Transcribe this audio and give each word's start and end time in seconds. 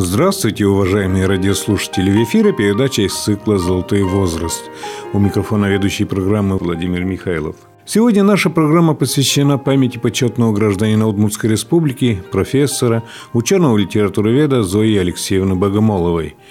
Здравствуйте, 0.00 0.64
уважаемые 0.64 1.26
радиослушатели! 1.26 2.12
В 2.12 2.22
эфире 2.22 2.52
передача 2.52 3.02
из 3.02 3.14
цикла 3.14 3.58
«Золотой 3.58 4.04
возраст». 4.04 4.62
У 5.12 5.18
микрофона 5.18 5.66
ведущей 5.66 6.04
программы 6.04 6.56
Владимир 6.56 7.02
Михайлов. 7.02 7.56
Сегодня 7.84 8.22
наша 8.22 8.48
программа 8.48 8.94
посвящена 8.94 9.58
памяти 9.58 9.98
почетного 9.98 10.52
гражданина 10.52 11.08
Удмуртской 11.08 11.50
республики, 11.50 12.22
профессора, 12.30 13.02
ученого 13.32 13.76
литературоведа 13.76 14.62
Зои 14.62 14.94
Алексеевны 14.94 15.56
Богомоловой– 15.56 16.36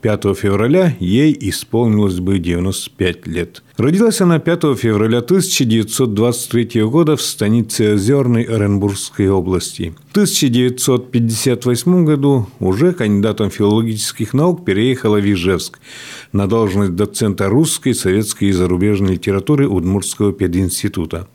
5 0.00 0.34
февраля 0.34 0.96
ей 0.98 1.36
исполнилось 1.40 2.20
бы 2.20 2.38
95 2.38 3.26
лет. 3.26 3.62
Родилась 3.76 4.20
она 4.20 4.38
5 4.38 4.76
февраля 4.78 5.18
1923 5.18 6.82
года 6.84 7.16
в 7.16 7.22
станице 7.22 7.94
Озерной 7.94 8.44
Оренбургской 8.44 9.28
области. 9.28 9.94
В 10.08 10.12
1958 10.12 12.04
году 12.04 12.46
уже 12.60 12.92
кандидатом 12.92 13.50
филологических 13.50 14.32
наук 14.32 14.64
переехала 14.64 15.20
в 15.20 15.24
Ижевск 15.32 15.80
на 16.32 16.46
должность 16.46 16.94
доцента 16.96 17.48
русской, 17.48 17.94
советской 17.94 18.46
и 18.46 18.52
зарубежной 18.52 19.14
литературы 19.14 19.68
Удмуртского 19.68 20.32
пединститута. 20.32 21.28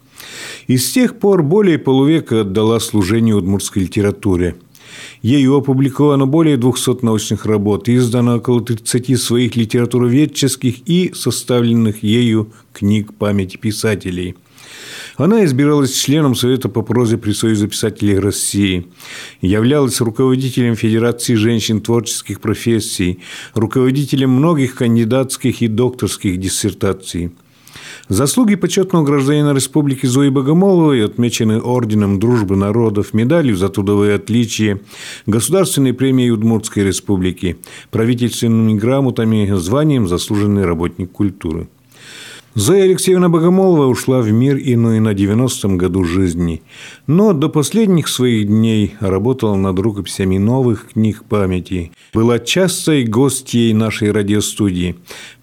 И 0.68 0.78
с 0.78 0.92
тех 0.92 1.20
пор 1.20 1.44
более 1.44 1.78
полувека 1.78 2.42
отдала 2.42 2.80
служению 2.80 3.38
удмуртской 3.38 3.84
литературе– 3.84 4.56
Ею 5.22 5.56
опубликовано 5.56 6.28
более 6.28 6.58
200 6.58 7.04
научных 7.04 7.46
работ, 7.46 7.90
издано 7.90 8.38
около 8.38 8.62
30 8.62 9.20
своих 9.20 9.56
литературоведческих 9.56 10.88
и 10.88 11.12
составленных 11.14 12.04
ею 12.04 12.52
книг 12.74 13.14
памяти 13.14 13.58
писателей. 13.58 14.36
Она 15.18 15.46
избиралась 15.46 15.94
членом 15.94 16.36
Совета 16.36 16.68
по 16.68 16.82
прозе 16.82 17.18
при 17.18 17.32
Союзе 17.32 17.68
писателей 17.68 18.20
России, 18.20 18.88
являлась 19.42 20.02
руководителем 20.02 20.76
Федерации 20.76 21.36
женщин 21.36 21.80
творческих 21.80 22.42
профессий, 22.42 23.20
руководителем 23.54 24.32
многих 24.32 24.76
кандидатских 24.76 25.62
и 25.62 25.68
докторских 25.68 26.38
диссертаций– 26.38 27.32
Заслуги 28.08 28.54
почетного 28.54 29.04
гражданина 29.04 29.52
Республики 29.52 30.06
Зои 30.06 30.30
Богомоловой 30.30 31.04
отмечены 31.04 31.60
Орденом 31.60 32.20
Дружбы 32.20 32.56
народов, 32.56 33.16
медалью 33.16 33.56
за 33.56 33.70
трудовые 33.70 34.14
отличия, 34.14 34.80
Государственной 35.26 35.94
премией 35.94 36.30
Удмуртской 36.30 36.84
Республики, 36.84 37.58
правительственными 37.90 38.78
грамотами, 38.78 39.52
званием 39.56 40.08
«Заслуженный 40.08 40.66
работник 40.66 41.12
культуры». 41.12 41.68
Зоя 42.58 42.84
Алексеевна 42.84 43.28
Богомолова 43.28 43.88
ушла 43.88 44.22
в 44.22 44.32
мир 44.32 44.58
иной 44.58 45.02
на 45.02 45.10
90-м 45.10 45.78
году 45.78 46.06
жизни, 46.06 46.62
но 47.06 47.34
до 47.34 47.50
последних 47.50 48.08
своих 48.08 48.48
дней 48.48 48.96
работала 49.02 49.56
над 49.56 49.78
рукописями 49.78 50.38
новых 50.38 50.94
книг 50.94 51.26
памяти. 51.26 51.92
Была 52.14 52.40
частой 52.40 53.04
гостьей 53.04 53.74
нашей 53.74 54.12
радиостудии. 54.12 54.96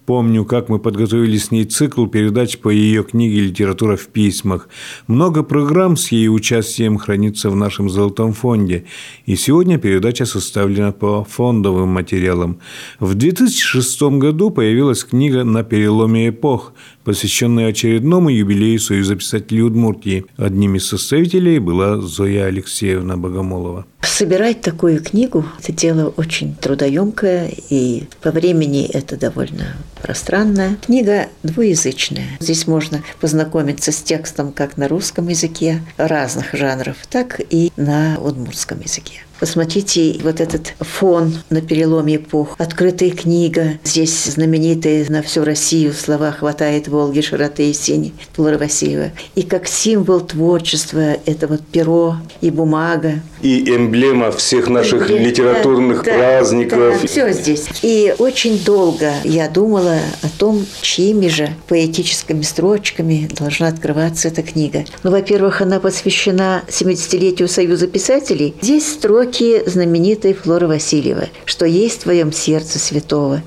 Помню, 0.05 0.43
как 0.43 0.67
мы 0.67 0.79
подготовили 0.79 1.37
с 1.37 1.49
ней 1.49 1.63
цикл 1.63 2.07
передач 2.07 2.57
по 2.57 2.67
ее 2.67 3.03
книге 3.03 3.39
«Литература 3.41 3.95
в 3.95 4.07
письмах». 4.07 4.67
Много 5.07 5.43
программ 5.43 5.95
с 5.95 6.11
ее 6.11 6.29
участием 6.29 6.97
хранится 6.97 7.49
в 7.49 7.55
нашем 7.55 7.89
золотом 7.89 8.33
фонде. 8.33 8.83
И 9.25 9.37
сегодня 9.37 9.77
передача 9.77 10.25
составлена 10.25 10.91
по 10.91 11.23
фондовым 11.23 11.87
материалам. 11.87 12.59
В 12.99 13.15
2006 13.15 14.01
году 14.19 14.49
появилась 14.49 15.05
книга 15.05 15.45
«На 15.45 15.63
переломе 15.63 16.29
эпох», 16.29 16.73
посвященная 17.05 17.69
очередному 17.69 18.29
юбилею 18.29 18.79
Союза 18.79 19.15
писателей 19.15 19.63
Удмуртии. 19.63 20.25
Одним 20.35 20.75
из 20.75 20.85
составителей 20.85 21.59
была 21.59 22.01
Зоя 22.01 22.47
Алексеевна 22.47 23.15
Богомолова. 23.15 23.85
Собирать 24.03 24.61
такую 24.61 25.01
книгу– 25.01 25.45
это 25.59 25.71
дело 25.71 26.13
очень 26.17 26.55
трудоемкое, 26.55 27.51
и 27.69 28.03
по 28.21 28.31
времени 28.31 28.85
это 28.85 29.15
довольно 29.15 29.77
пространная. 30.01 30.75
Книга 30.85 31.29
двуязычная. 31.41 32.27
Здесь 32.41 32.67
можно 32.67 33.01
познакомиться 33.21 33.93
с 33.93 34.01
текстом 34.01 34.51
как 34.51 34.75
на 34.75 34.89
русском 34.89 35.29
языке 35.29 35.81
разных 35.95 36.53
жанров, 36.53 36.97
так 37.09 37.39
и 37.49 37.71
на 37.77 38.17
удмуртском 38.19 38.81
языке. 38.81 39.21
Посмотрите 39.39 40.19
вот 40.23 40.39
этот 40.39 40.73
фон 40.79 41.37
на 41.49 41.61
переломе 41.61 42.15
эпох. 42.15 42.55
Открытая 42.57 43.11
книга. 43.11 43.79
Здесь 43.83 44.25
знаменитые 44.25 45.05
на 45.09 45.21
всю 45.21 45.43
Россию 45.43 45.93
слова 45.93 46.31
«Хватает 46.31 46.87
Волги, 46.87 47.21
широты 47.21 47.69
и 47.69 47.73
сини» 47.73 48.13
Флора 48.33 48.57
Васильева. 48.57 49.11
И 49.35 49.43
как 49.43 49.67
символ 49.67 50.21
творчества 50.21 51.17
это 51.25 51.47
вот 51.47 51.61
перо 51.61 52.15
и 52.41 52.51
бумага. 52.51 53.15
И 53.41 53.75
эмблема 53.75 54.31
всех 54.31 54.69
наших 54.69 55.03
Эмблем... 55.03 55.23
литературных 55.23 56.03
да, 56.03 56.13
праздников. 56.13 57.01
Да, 57.01 57.07
все 57.07 57.31
здесь. 57.33 57.65
И 57.81 58.15
очень 58.17 58.63
долго 58.63 59.11
я 59.25 59.49
думала 59.49 59.97
о 60.21 60.29
том, 60.39 60.65
чьими 60.81 61.27
же 61.27 61.49
поэтическими 61.67 62.43
строчками 62.43 63.29
должна 63.37 63.67
открываться 63.67 64.29
эта 64.29 64.41
книга. 64.43 64.85
Ну, 65.03 65.11
во-первых, 65.11 65.61
она 65.61 65.79
посвящена 65.79 66.63
70-летию 66.69 67.49
Союза 67.49 67.87
писателей. 67.87 68.55
Здесь 68.61 68.89
строки 68.89 69.22
строки 69.23 69.63
знаменитой 69.65 70.33
Флоры 70.33 70.67
Васильева 70.67 71.29
«Что 71.45 71.65
есть 71.65 72.01
в 72.01 72.03
твоем 72.03 72.33
сердце 72.33 72.77
святого, 72.77 73.41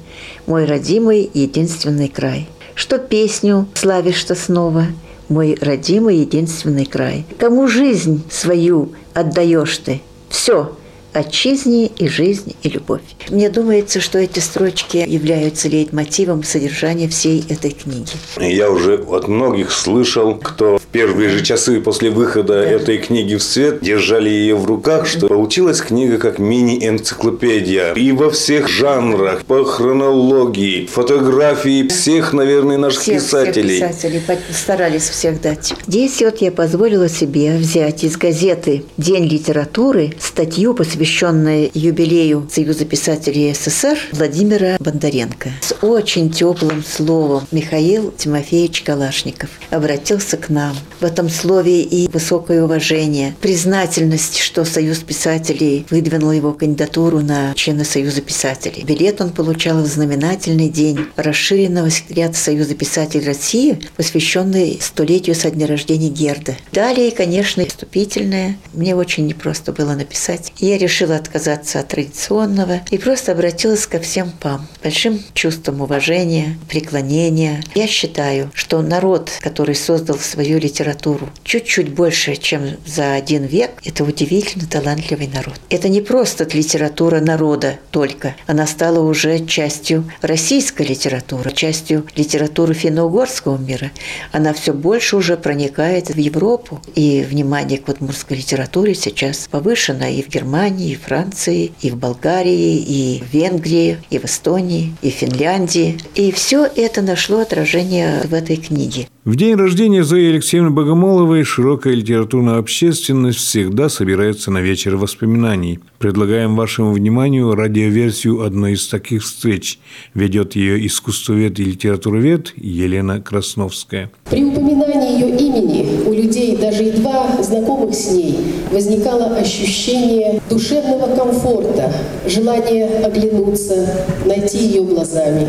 мой 0.47 0.65
родимый 0.65 1.31
единственный 1.35 2.09
край». 2.09 2.49
Что 2.75 2.99
песню 2.99 3.69
славишь-то 3.75 4.35
снова, 4.35 4.87
мой 5.29 5.55
родимый 5.61 6.17
единственный 6.17 6.87
край. 6.87 7.27
Кому 7.39 7.69
жизнь 7.69 8.23
свою 8.31 8.93
отдаешь 9.13 9.77
ты? 9.77 10.01
Все, 10.31 10.73
отчизне 11.13 11.89
и 11.89 12.09
жизнь 12.09 12.55
и 12.63 12.69
любовь. 12.71 13.03
Мне 13.29 13.51
думается, 13.51 14.01
что 14.01 14.19
эти 14.19 14.39
строчки 14.39 14.99
являются 15.07 15.69
лейтмотивом 15.69 16.43
содержания 16.43 17.09
всей 17.09 17.45
этой 17.51 17.71
книги. 17.71 18.13
Я 18.39 18.71
уже 18.71 18.97
от 18.97 19.29
многих 19.29 19.73
слышал, 19.73 20.37
кто 20.37 20.79
первые 20.97 21.29
же 21.29 21.43
часы 21.43 21.79
после 21.83 22.09
выхода 22.09 22.55
да. 22.55 22.65
этой 22.65 22.97
книги 22.97 23.35
в 23.35 23.43
свет 23.43 23.81
держали 23.83 24.31
ее 24.31 24.57
в 24.57 24.65
руках, 24.65 25.07
что 25.07 25.29
получилась 25.29 25.83
книга 25.83 26.17
как 26.17 26.39
мини-энциклопедия. 26.39 27.93
И 27.93 28.13
во 28.13 28.31
всех 28.31 28.71
жанрах, 28.71 29.45
по 29.45 29.63
хронологии, 29.67 30.87
фотографии 30.87 31.87
всех, 31.89 32.33
наверное, 32.33 32.79
наших 32.79 33.03
всех, 33.03 33.23
писателей. 33.23 33.77
Всех 33.77 33.91
писателей 33.91 34.23
старались 34.55 35.11
всех 35.11 35.43
дать. 35.43 35.75
Здесь 35.87 36.23
вот 36.23 36.39
я 36.39 36.51
позволила 36.51 37.11
себе 37.11 37.59
взять 37.59 38.03
из 38.03 38.17
газеты 38.17 38.85
«День 38.97 39.27
литературы» 39.27 40.15
статью, 40.19 40.73
посвященную 40.73 41.71
юбилею 41.75 42.49
Союза 42.51 42.87
писателей 42.87 43.53
СССР 43.53 43.99
Владимира 44.13 44.79
Бондаренко. 44.81 45.51
С 45.61 45.77
очень 45.83 46.31
теплым 46.31 46.83
словом 46.83 47.47
Михаил 47.53 48.15
Тимофеевич 48.17 48.81
Калашников 48.81 49.51
обратился 49.71 50.39
к 50.39 50.49
нам. 50.49 50.75
В 51.01 51.05
этом 51.05 51.29
слове 51.29 51.83
и 51.83 52.09
высокое 52.09 52.65
уважение, 52.65 53.35
признательность, 53.41 54.39
что 54.39 54.65
Союз 54.65 54.99
писателей 54.99 55.87
выдвинул 55.91 56.33
его 56.33 56.53
кандидатуру 56.53 57.21
на 57.21 57.53
члена 57.55 57.85
Союза 57.85 58.23
писателей. 58.23 58.83
Билет 58.83 59.21
он 59.21 59.31
получал 59.31 59.83
в 59.83 59.87
знаменательный 59.87 60.69
день 60.69 61.01
расширенного 61.17 61.91
секретариата 61.91 62.37
Союза 62.39 62.75
писателей 62.75 63.27
России, 63.27 63.79
посвященный 63.97 64.79
столетию 64.81 65.37
со 65.37 65.51
дня 65.51 65.67
рождения 65.67 66.09
Герда. 66.09 66.57
Далее, 66.73 67.11
конечно, 67.11 67.65
вступительное. 67.67 68.57
Мне 68.73 68.97
очень 68.97 69.27
непросто 69.27 69.73
было 69.73 69.93
написать. 69.95 70.53
Я 70.59 70.79
решила 70.79 71.17
отказаться 71.17 71.81
от 71.81 71.89
традиционного 71.89 72.81
и 72.91 72.99
просто 72.99 73.33
обратилась 73.33 73.87
ко 73.87 73.99
всем 74.01 74.33
пам. 74.41 74.67
Большим 74.83 75.21
чувством 75.35 75.83
уважения, 75.83 76.57
преклонения. 76.69 77.63
Я 77.75 77.87
считаю, 77.87 78.51
что 78.55 78.81
народ, 78.81 79.31
который 79.41 79.75
создал 79.75 80.19
свою 80.19 80.59
литературу 80.67 81.31
чуть-чуть 81.45 81.91
больше, 81.91 82.37
чем 82.37 82.63
за 82.85 83.15
один 83.15 83.45
век, 83.45 83.71
это 83.85 84.05
удивительно 84.05 84.67
талантливый 84.67 85.29
народ. 85.29 85.55
Это 85.71 85.89
не 85.89 86.01
просто 86.01 86.45
литература 86.53 87.21
народа 87.21 87.79
только. 87.91 88.35
Она 88.47 88.67
стала 88.67 89.01
уже 89.01 89.47
частью 89.47 90.11
российской 90.23 90.87
литературы, 90.87 91.53
частью 91.53 92.07
литературы 92.17 92.75
финно-угорского 92.75 93.59
мира. 93.59 93.91
Она 94.33 94.53
все 94.53 94.73
больше 94.73 95.17
уже 95.17 95.37
проникает 95.37 96.09
в 96.09 96.19
Европу. 96.19 96.81
И 96.95 97.25
внимание 97.29 97.79
к 97.79 97.89
удмуртской 97.89 98.37
литературе 98.39 98.95
сейчас 98.95 99.49
повышено 99.51 100.11
и 100.13 100.23
в 100.23 100.29
Германии, 100.29 100.93
и 100.93 100.97
в 100.97 101.03
Франции, 101.03 101.73
и 101.81 101.91
в 101.91 101.97
Болгарии, 101.97 102.77
и 102.77 103.23
в 103.23 103.33
Венгрии, 103.33 103.99
и 104.11 104.19
в 104.19 104.25
Эстонии, 104.25 104.95
и 105.03 105.11
в 105.11 105.15
Финляндии. 105.15 105.99
И 106.15 106.33
все 106.33 106.67
это 106.67 107.03
нашло 107.03 107.41
отражение 107.41 108.23
в 108.25 108.35
этой 108.35 108.57
книге. 108.57 109.09
В 109.27 109.35
день 109.35 109.57
рождения 109.57 110.05
Зои 110.05 110.27
Алексеевны 110.27 110.71
Богомоловой 110.71 111.43
широкая 111.43 111.95
литературная 111.95 112.59
общественность 112.59 113.39
всегда 113.39 113.89
собирается 113.89 114.53
на 114.53 114.59
вечер 114.61 114.95
воспоминаний. 114.95 115.81
Предлагаем 115.99 116.55
вашему 116.55 116.93
вниманию 116.93 117.53
радиоверсию 117.53 118.43
одной 118.43 118.75
из 118.75 118.87
таких 118.87 119.25
встреч. 119.25 119.81
Ведет 120.15 120.55
ее 120.55 120.87
искусствовед 120.87 121.59
и 121.59 121.65
литературовед 121.65 122.53
Елена 122.55 123.21
Красновская. 123.21 124.13
При 124.31 124.45
упоминании 124.45 125.21
ее 125.21 125.37
имени 125.37 126.06
людей, 126.27 126.57
даже 126.57 126.83
едва 126.85 127.29
знакомых 127.43 127.95
с 127.95 128.11
ней, 128.11 128.39
возникало 128.71 129.37
ощущение 129.37 130.41
душевного 130.51 131.15
комфорта, 131.15 131.93
желание 132.27 132.87
оглянуться, 133.05 133.87
найти 134.25 134.59
ее 134.59 134.83
глазами. 134.83 135.47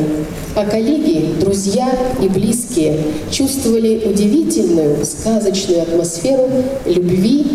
А 0.56 0.66
коллеги, 0.66 1.36
друзья 1.40 1.90
и 2.22 2.28
близкие 2.28 3.00
чувствовали 3.32 4.04
удивительную 4.06 5.04
сказочную 5.06 5.82
атмосферу 5.82 6.50
любви, 6.86 7.46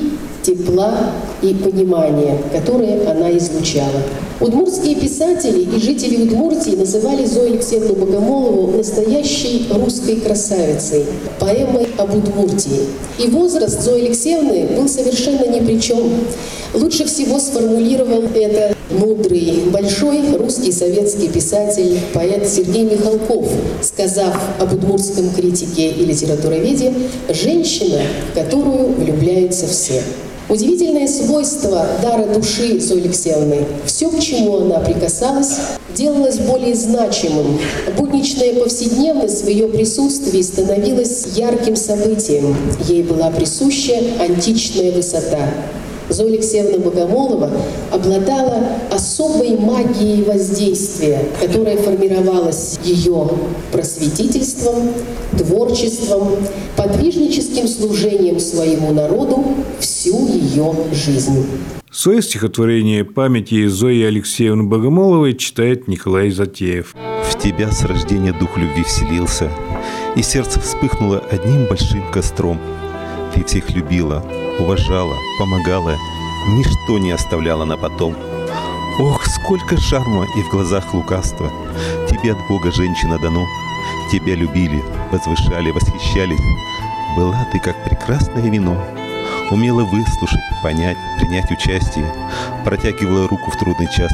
тепла 0.43 0.93
и 1.41 1.55
понимания, 1.55 2.39
которые 2.53 3.03
она 3.09 3.37
излучала. 3.37 4.03
Удмуртские 4.41 4.97
писатели 4.97 5.61
и 5.61 5.79
жители 5.79 6.23
Удмуртии 6.23 6.75
называли 6.75 7.25
Зою 7.25 7.53
Алексеевну 7.53 7.95
Богомолову 7.95 8.77
настоящей 8.77 9.67
русской 9.71 10.17
красавицей, 10.17 11.05
поэмой 11.39 11.89
об 11.97 12.15
Удмуртии. 12.15 12.87
И 13.19 13.29
возраст 13.29 13.81
Зои 13.83 14.07
Алексеевны 14.07 14.77
был 14.77 14.89
совершенно 14.89 15.47
ни 15.47 15.65
при 15.65 15.81
чем. 15.81 16.13
Лучше 16.75 17.05
всего 17.05 17.39
сформулировал 17.39 18.25
это 18.35 18.75
мудрый, 18.91 19.65
большой 19.71 20.37
русский 20.37 20.73
советский 20.73 21.29
писатель, 21.29 21.99
поэт 22.13 22.49
Сергей 22.49 22.85
Михалков, 22.85 23.47
сказав 23.83 24.37
об 24.59 24.73
удмуртском 24.73 25.31
критике 25.31 25.91
и 25.91 26.05
литературоведе 26.05 26.93
«женщина, 27.29 28.01
в 28.31 28.35
которую 28.35 28.93
влюбляются 28.93 29.67
все». 29.67 30.03
Удивительное 30.53 31.09
свойство 31.09 31.87
дара 32.03 32.27
души 32.27 32.79
Зои 32.79 33.01
Алексеевны. 33.01 33.67
Все, 33.87 34.11
к 34.11 34.21
чему 34.21 34.59
она 34.59 34.81
прикасалась, 34.81 35.57
делалось 35.97 36.41
более 36.41 36.75
значимым. 36.75 37.59
Будничная 37.97 38.53
повседневность 38.61 39.47
в 39.47 39.49
ее 39.49 39.67
присутствии 39.69 40.43
становилась 40.43 41.29
ярким 41.37 41.75
событием. 41.75 42.55
Ей 42.87 43.03
была 43.03 43.31
присуща 43.31 43.99
античная 44.21 44.93
высота. 44.93 45.49
Зоя 46.09 46.29
Алексеевна 46.29 46.79
Богомолова 46.79 47.51
обладала 47.91 48.63
особой 48.91 49.57
магией 49.57 50.23
воздействия, 50.25 51.25
которая 51.41 51.77
формировалась 51.77 52.79
ее 52.85 53.29
просветительством, 53.71 54.91
творчеством, 55.39 56.37
подвижническим 56.77 57.67
служением 57.69 58.41
своему 58.41 58.93
народу 58.93 59.45
всю 59.81 60.29
ее 60.29 60.75
жизнь. 60.93 61.47
Свое 61.91 62.23
стихотворение 62.23 63.05
памяти 63.05 63.67
Зои 63.67 64.03
Алексеевны 64.03 64.65
Богомоловой 64.65 65.35
читает 65.35 65.89
Николай 65.89 66.31
Затеев. 66.31 66.95
«В 67.31 67.39
тебя 67.39 67.71
с 67.71 67.85
рождения 67.85 68.33
дух 68.33 68.57
любви 68.57 68.83
вселился, 68.83 69.51
и 70.17 70.23
сердце 70.23 70.59
вспыхнуло 70.59 71.23
одним 71.31 71.67
большим 71.67 72.03
костром. 72.11 72.59
Ты 73.35 73.45
всех 73.45 73.71
любила, 73.71 74.25
уважала, 74.59 75.17
помогала, 75.39 75.97
ничто 76.49 76.99
не 76.99 77.11
оставляла 77.11 77.65
на 77.65 77.77
потом. 77.77 78.15
Ох, 78.99 79.27
сколько 79.27 79.77
шарма 79.81 80.27
и 80.37 80.43
в 80.43 80.51
глазах 80.51 80.93
лукавства! 80.95 81.51
Тебе 82.09 82.33
от 82.33 82.39
Бога 82.49 82.71
женщина 82.71 83.19
дано, 83.19 83.47
тебя 84.11 84.35
любили, 84.35 84.83
возвышали, 85.11 85.71
восхищались. 85.71 86.41
Была 87.17 87.45
ты 87.53 87.59
как 87.59 87.83
прекрасное 87.85 88.51
вино, 88.51 88.77
умела 89.51 89.85
выслушать, 89.85 90.41
понять, 90.63 90.97
принять 91.19 91.51
участие, 91.51 92.07
протягивала 92.65 93.29
руку 93.29 93.51
в 93.51 93.57
трудный 93.59 93.89
час 93.89 94.13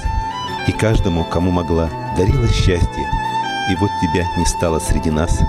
и 0.67 0.73
каждому, 0.73 1.25
кому 1.25 1.51
могла, 1.51 1.89
дарила 2.17 2.49
счастье. 2.49 3.11
И 3.71 3.77
вот 3.77 3.91
тебя 4.01 4.25
не 4.37 4.47
стало 4.47 4.79
среди 4.79 5.11
нас– 5.11 5.39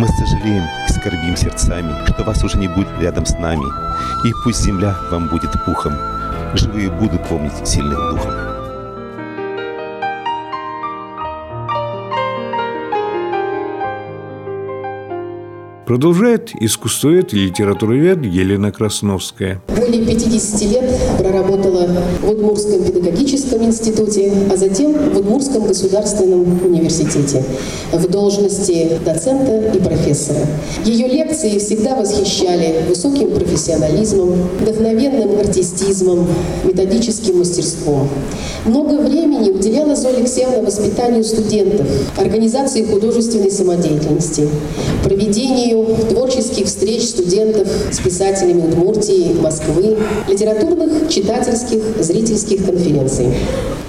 мы 0.00 0.08
сожалеем 0.08 0.64
и 0.88 0.92
скорбим 0.92 1.36
сердцами, 1.36 1.94
что 2.06 2.24
вас 2.24 2.42
уже 2.42 2.56
не 2.56 2.68
будет 2.68 2.88
рядом 3.00 3.26
с 3.26 3.34
нами. 3.34 3.66
И 4.26 4.32
пусть 4.42 4.62
земля 4.62 4.96
вам 5.10 5.28
будет 5.28 5.52
пухом. 5.64 5.92
Живые 6.54 6.90
будут 6.90 7.22
помнить 7.28 7.68
сильных 7.68 7.98
духом. 7.98 8.59
Продолжает 15.90 16.52
искусствовед 16.54 17.34
и 17.34 17.46
литературовед 17.46 18.24
Елена 18.24 18.70
Красновская. 18.70 19.60
Более 19.76 20.06
50 20.06 20.62
лет 20.70 20.84
проработала 21.18 21.88
в 22.22 22.30
Удмурском 22.30 22.84
педагогическом 22.84 23.64
институте, 23.64 24.32
а 24.52 24.56
затем 24.56 24.92
в 24.92 25.18
Удмурском 25.18 25.66
государственном 25.66 26.64
университете 26.64 27.42
в 27.90 28.08
должности 28.08 29.00
доцента 29.04 29.76
и 29.76 29.80
профессора. 29.80 30.38
Ее 30.84 31.08
лекции 31.08 31.58
всегда 31.58 31.96
восхищали 31.96 32.84
высоким 32.88 33.32
профессионализмом, 33.32 34.34
вдохновенным 34.60 35.40
артистизмом, 35.40 36.28
методическим 36.62 37.38
мастерством. 37.38 38.08
Много 38.64 39.02
времени 39.02 39.50
уделяла 39.50 39.96
Зоя 39.96 40.18
Алексеевна 40.18 40.62
воспитанию 40.62 41.24
студентов, 41.24 41.84
организации 42.16 42.84
художественной 42.84 43.50
самодеятельности, 43.50 44.48
проведению 45.02 45.79
творческих 46.08 46.66
встреч 46.66 47.02
студентов 47.04 47.68
с 47.90 47.98
писателями 47.98 48.62
Удмуртии, 48.62 49.34
Москвы, 49.40 49.96
литературных, 50.28 51.08
читательских, 51.08 51.80
зрительских 52.00 52.64
конференций. 52.64 53.26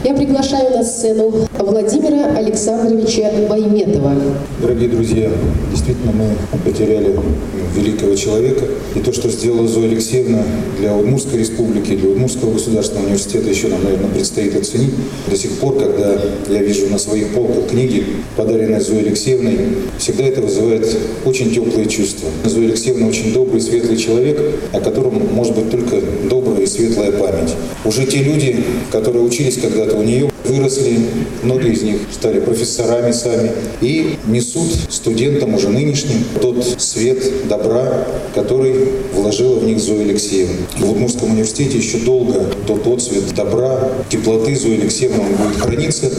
Я 0.03 0.15
приглашаю 0.15 0.75
на 0.77 0.83
сцену 0.83 1.31
Владимира 1.59 2.35
Александровича 2.35 3.31
Байметова. 3.47 4.13
Дорогие 4.61 4.89
друзья, 4.89 5.29
действительно 5.71 6.11
мы 6.11 6.59
потеряли 6.59 7.15
великого 7.75 8.15
человека. 8.15 8.65
И 8.95 8.99
то, 8.99 9.13
что 9.13 9.29
сделала 9.29 9.67
Зоя 9.67 9.85
Алексеевна 9.85 10.43
для 10.79 10.95
Удмуртской 10.95 11.39
республики, 11.39 11.95
для 11.95 12.09
Удмуртского 12.09 12.53
государственного 12.53 13.05
университета, 13.05 13.49
еще 13.49 13.67
нам, 13.67 13.83
наверное, 13.83 14.09
предстоит 14.09 14.55
оценить. 14.55 14.93
До 15.29 15.37
сих 15.37 15.51
пор, 15.59 15.77
когда 15.77 16.19
я 16.49 16.63
вижу 16.63 16.87
на 16.87 16.97
своих 16.97 17.33
полках 17.33 17.69
книги, 17.69 18.03
подаренные 18.35 18.81
Зоей 18.81 19.01
Алексеевной, 19.01 19.57
всегда 19.97 20.25
это 20.25 20.41
вызывает 20.41 20.87
очень 21.25 21.53
теплые 21.53 21.80
чувства. 21.85 22.29
Зоя 22.45 22.65
Алексеевна 22.65 23.07
очень 23.07 23.33
добрый, 23.33 23.61
светлый 23.61 23.97
человек, 23.97 24.39
о 24.71 24.79
котором 24.79 25.21
может 25.33 25.55
быть 25.55 25.69
только 25.69 26.01
добрая 26.29 26.61
и 26.61 26.65
светлая 26.65 27.11
память. 27.11 27.53
Уже 27.85 28.05
те 28.05 28.23
люди, 28.23 28.63
которые 28.91 29.23
учились 29.23 29.57
когда-то 29.57 29.91
когда 29.91 29.97
у 29.97 30.03
нее 30.03 30.30
выросли, 30.45 30.99
многие 31.43 31.73
из 31.73 31.83
них 31.83 31.97
стали 32.11 32.39
профессорами 32.39 33.11
сами 33.11 33.51
и 33.81 34.17
несут 34.27 34.69
студентам 34.89 35.53
уже 35.53 35.69
нынешним 35.69 36.23
тот 36.41 36.63
свет 36.77 37.47
добра, 37.47 38.07
который 38.35 38.73
вложила 39.13 39.59
в 39.59 39.63
них 39.65 39.79
Зоя 39.79 40.01
Алексеевна. 40.01 40.55
В 40.77 40.91
Удмуртском 40.91 41.31
университете 41.31 41.77
еще 41.77 41.97
долго 41.99 42.45
тот 42.67 42.87
отцвет 42.87 43.33
добра, 43.35 43.89
теплоты 44.09 44.55
Зои 44.55 44.79
Алексеевны 44.79 45.23
будет 45.23 45.61
храниться 45.61 46.11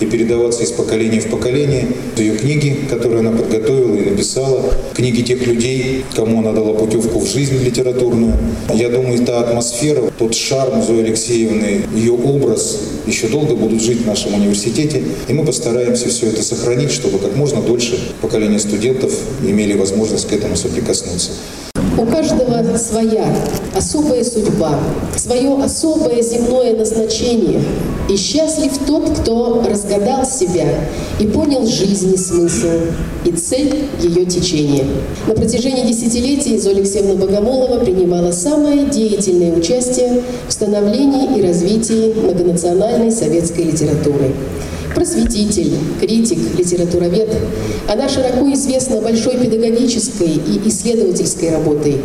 и 0.00 0.06
передаваться 0.06 0.62
из 0.62 0.72
поколения 0.72 1.20
в 1.20 1.30
поколение. 1.30 1.86
Ее 2.16 2.36
книги, 2.36 2.78
которые 2.88 3.20
она 3.20 3.32
подготовила 3.32 3.94
и 3.94 4.10
написала, 4.10 4.72
книги 4.94 5.22
тех 5.22 5.46
людей, 5.46 6.04
кому 6.14 6.40
она 6.40 6.52
дала 6.52 6.74
путевку 6.74 7.20
в 7.20 7.26
жизнь 7.26 7.62
литературную. 7.62 8.32
Я 8.74 8.88
думаю, 8.88 9.24
та 9.24 9.40
атмосфера, 9.40 10.02
тот 10.18 10.34
шарм 10.34 10.82
Зои 10.82 11.00
Алексеевны, 11.00 11.82
ее 11.94 12.12
образ 12.12 12.78
еще 13.06 13.28
долго 13.28 13.54
будут 13.54 13.69
жить 13.78 14.02
в 14.02 14.06
нашем 14.06 14.34
университете, 14.34 15.02
и 15.28 15.32
мы 15.32 15.44
постараемся 15.44 16.08
все 16.08 16.26
это 16.26 16.42
сохранить, 16.42 16.90
чтобы 16.90 17.18
как 17.18 17.36
можно 17.36 17.62
дольше 17.62 17.98
поколение 18.20 18.58
студентов 18.58 19.12
имели 19.42 19.74
возможность 19.74 20.28
к 20.28 20.32
этому 20.32 20.56
соприкоснуться. 20.56 21.30
У 22.00 22.06
каждого 22.06 22.78
своя 22.78 23.26
особая 23.76 24.24
судьба, 24.24 24.80
свое 25.16 25.62
особое 25.62 26.22
земное 26.22 26.74
назначение. 26.74 27.60
И 28.08 28.16
счастлив 28.16 28.72
тот, 28.86 29.10
кто 29.18 29.62
разгадал 29.68 30.24
себя 30.24 30.66
и 31.18 31.26
понял 31.26 31.66
жизни 31.66 32.16
смысл 32.16 32.68
и 33.26 33.32
цель 33.32 33.84
ее 34.00 34.24
течения. 34.24 34.86
На 35.26 35.34
протяжении 35.34 35.92
десятилетий 35.92 36.58
Зоя 36.58 36.76
Алексеевна 36.76 37.16
Богомолова 37.16 37.80
принимала 37.80 38.32
самое 38.32 38.86
деятельное 38.86 39.54
участие 39.54 40.22
в 40.48 40.52
становлении 40.52 41.38
и 41.38 41.42
развитии 41.46 42.14
многонациональной 42.14 43.12
советской 43.12 43.64
литературы 43.64 44.32
просветитель, 44.94 45.72
критик, 46.00 46.38
литературовед. 46.58 47.28
Она 47.88 48.08
широко 48.08 48.52
известна 48.52 49.00
большой 49.00 49.36
педагогической 49.36 50.28
и 50.28 50.68
исследовательской 50.68 51.50
работой. 51.50 51.96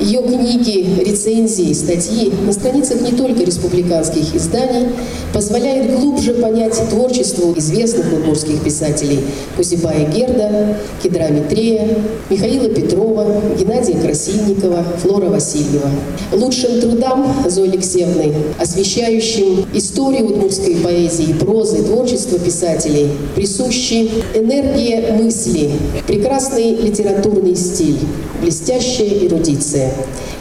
Ее 0.00 0.22
книги, 0.22 0.86
рецензии, 1.00 1.72
статьи 1.72 2.32
на 2.46 2.52
страницах 2.52 3.00
не 3.00 3.10
только 3.10 3.42
республиканских 3.42 4.32
изданий 4.32 4.90
позволяют 5.34 5.98
глубже 5.98 6.34
понять 6.34 6.80
творчество 6.88 7.52
известных 7.56 8.12
удмуртских 8.12 8.62
писателей 8.62 9.18
Кузибая 9.56 10.08
Герда, 10.08 10.76
Кедра 11.02 11.30
Митрея, 11.30 11.98
Михаила 12.30 12.68
Петрова, 12.68 13.42
Геннадия 13.58 13.98
Красильникова, 13.98 14.84
Флора 15.02 15.30
Васильева. 15.30 15.90
Лучшим 16.32 16.80
трудам 16.80 17.26
Зои 17.48 17.68
Алексеевны, 17.68 18.32
освещающим 18.60 19.66
историю 19.74 20.26
удмуртской 20.26 20.76
поэзии, 20.76 21.32
прозы, 21.32 21.82
творчества 21.82 22.38
писателей, 22.38 23.10
присущи 23.34 24.08
энергия 24.34 25.12
мысли, 25.12 25.72
прекрасный 26.06 26.76
литературный 26.76 27.56
стиль, 27.56 27.98
блестящая 28.40 29.26
эрудиция. 29.26 29.87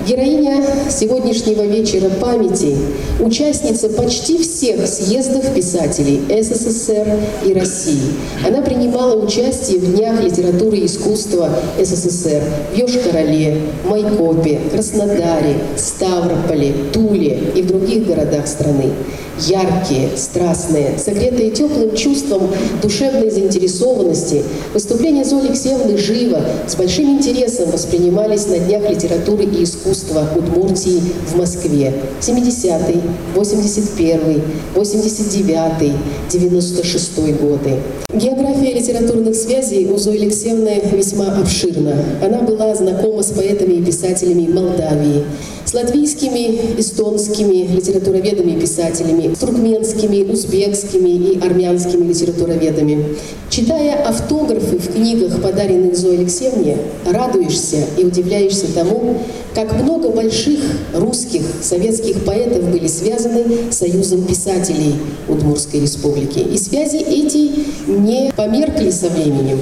Героиня 0.07 0.63
сегодняшнего 0.89 1.63
вечера 1.63 2.09
памяти, 2.09 2.77
участница 3.19 3.89
почти 3.89 4.37
всех 4.37 4.87
съездов 4.87 5.53
писателей 5.53 6.21
СССР 6.29 7.19
и 7.45 7.53
России. 7.53 8.13
Она 8.47 8.61
принимала 8.61 9.15
участие 9.15 9.79
в 9.79 9.95
Днях 9.95 10.21
литературы 10.21 10.77
и 10.77 10.85
искусства 10.85 11.49
СССР 11.79 12.43
в 12.73 12.77
Йошкар-Оле, 12.77 13.61
Майкопе, 13.85 14.59
Краснодаре, 14.71 15.55
Ставрополе, 15.75 16.73
Туле 16.93 17.39
и 17.55 17.61
в 17.61 17.67
других 17.67 18.07
городах 18.07 18.47
страны 18.47 18.91
яркие, 19.39 20.09
страстные, 20.15 20.97
согретые 20.97 21.51
теплым 21.51 21.95
чувством 21.95 22.49
душевной 22.81 23.29
заинтересованности, 23.29 24.43
выступления 24.73 25.23
Зои 25.23 25.47
Алексеевны 25.47 25.97
живо, 25.97 26.41
с 26.67 26.75
большим 26.75 27.17
интересом 27.17 27.71
воспринимались 27.71 28.47
на 28.47 28.59
Днях 28.59 28.89
литературы 28.89 29.45
и 29.45 29.63
искусства 29.63 30.27
Удмуртии 30.35 31.01
в 31.27 31.37
Москве 31.37 31.93
70-й, 32.21 33.01
81-й, 33.35 34.41
89-й, 34.75 35.93
96-й 36.29 37.33
годы. 37.33 37.79
География 38.13 38.73
литературных 38.73 39.35
связей 39.35 39.85
у 39.91 39.97
Зои 39.97 40.17
Алексеевны 40.17 40.81
весьма 40.93 41.37
обширна. 41.37 42.03
Она 42.23 42.41
была 42.41 42.73
знакома 42.73 43.21
с 43.21 43.31
поэтами 43.31 43.75
и 43.75 43.83
писателями 43.83 44.47
Молдавии, 44.47 45.25
с 45.65 45.73
латвийскими, 45.73 46.79
эстонскими 46.79 47.67
литературоведами 47.67 48.51
и 48.53 48.59
писателями, 48.61 49.26
с 49.35 49.39
туркменскими, 49.39 50.31
узбекскими 50.31 51.09
и 51.09 51.39
армянскими 51.39 52.07
литературоведами. 52.07 53.15
Читая 53.49 53.95
автографы 54.07 54.77
в 54.77 54.93
книгах, 54.93 55.41
подаренных 55.41 55.95
Зое 55.95 56.19
Алексеевне, 56.19 56.77
радуешься 57.05 57.77
и 57.97 58.03
удивляешься 58.03 58.65
тому, 58.73 59.17
как 59.55 59.81
много 59.81 60.09
больших 60.09 60.59
русских, 60.93 61.41
советских 61.61 62.23
поэтов 62.25 62.69
были 62.69 62.87
связаны 62.87 63.71
с 63.71 63.77
Союзом 63.77 64.23
писателей 64.23 64.95
Удмурской 65.27 65.79
республики. 65.79 66.39
И 66.39 66.57
связи 66.57 66.97
эти 66.97 67.51
не 67.89 68.31
померкли 68.35 68.91
со 68.91 69.09
временем. 69.09 69.59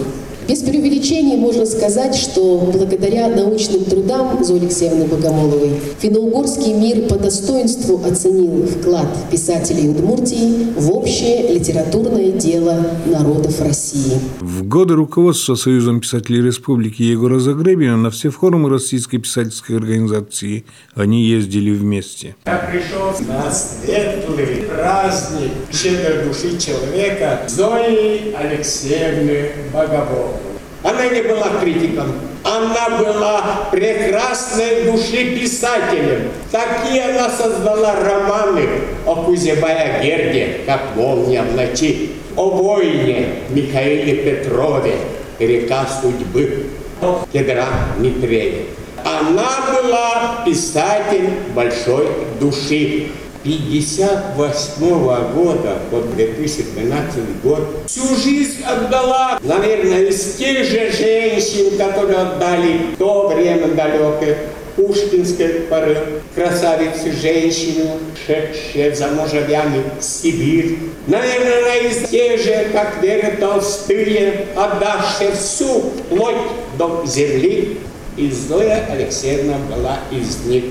Без 0.47 0.59
преувеличения 0.59 1.37
можно 1.37 1.65
сказать, 1.65 2.13
что 2.13 2.69
благодаря 2.71 3.29
научным 3.29 3.83
трудам 3.83 4.43
Зои 4.43 4.59
Алексеевны 4.59 5.05
Богомоловой 5.05 5.71
финно-угорский 5.99 6.73
мир 6.73 7.07
по 7.07 7.15
достоинству 7.15 7.99
оценил 8.05 8.67
вклад 8.67 9.07
писателей 9.31 9.89
Удмуртии 9.89 10.67
в 10.77 10.91
общее 10.91 11.51
литературное 11.51 12.31
дело 12.31 12.85
народов 13.07 13.59
России. 13.59 14.19
В 14.39 14.67
годы 14.67 14.93
руководства 14.93 15.55
Союзом 15.55 15.99
писателей 15.99 16.43
Республики 16.43 17.01
Егора 17.01 17.39
Загребина 17.39 17.97
на 17.97 18.11
все 18.11 18.29
форумы 18.29 18.69
Российской 18.69 19.17
писательской 19.17 19.77
организации 19.77 20.65
они 20.93 21.23
ездили 21.23 21.71
вместе. 21.71 22.35
Я 22.45 22.69
пришел 22.71 23.11
на 23.27 23.51
светлый 23.51 24.65
праздник 24.69 25.51
щедрой 25.71 26.25
души 26.25 26.57
человека 26.59 27.41
Зои 27.47 28.33
Алексеевны 28.35 29.49
Богомоловой. 29.73 30.34
Она 30.85 31.07
не 31.07 31.23
была 31.23 31.49
критиком, 31.59 32.13
она 32.43 32.99
была 32.99 33.41
прекрасной 33.71 34.83
души 34.83 35.35
писателем. 35.35 36.29
Такие 36.51 37.05
она 37.05 37.27
создала 37.27 37.95
романы 37.95 38.69
о 39.07 39.15
Кузебая 39.23 40.03
Герде, 40.03 40.59
как 40.67 40.95
молния 40.95 41.41
в 41.41 41.55
ночи, 41.55 42.11
о 42.35 42.51
воине 42.51 43.29
Михаиле 43.49 44.17
Петрове, 44.17 44.93
река 45.39 45.87
судьбы, 45.99 46.67
Кедра 47.33 47.65
Митрее. 47.97 48.65
Она 49.03 49.49
была 49.71 50.43
писатель 50.45 51.31
большой 51.55 52.09
души. 52.39 53.07
58 53.45 55.33
года 55.35 55.77
по 55.91 56.01
2012 56.01 57.41
год 57.43 57.59
всю 57.85 58.15
жизнь 58.15 58.63
отдала, 58.63 59.37
наверное, 59.43 60.05
из 60.05 60.33
тех 60.33 60.65
же 60.65 60.91
женщин, 60.91 61.77
которые 61.77 62.17
отдали 62.17 62.93
в 62.95 62.97
то 62.97 63.27
время 63.27 63.67
далекое 63.67 64.49
Пушкинской 64.75 65.47
поры, 65.69 66.21
красавицы 66.33 67.11
женщину, 67.11 67.99
шедшие 68.25 68.95
за 68.95 69.09
мужьями 69.09 69.83
в 69.99 70.03
Сибирь. 70.03 70.79
Наверное, 71.05 71.81
из 71.81 72.09
тех 72.09 72.41
же, 72.41 72.69
как 72.73 73.01
Вера 73.01 73.37
Толстые, 73.39 74.47
отдавшие 74.55 75.31
всю 75.33 75.81
плоть 76.09 76.35
до 76.79 77.03
земли. 77.05 77.77
И 78.17 78.31
Зоя 78.31 78.85
Алексеевна 78.89 79.57
была 79.69 79.99
из 80.11 80.45
них. 80.45 80.63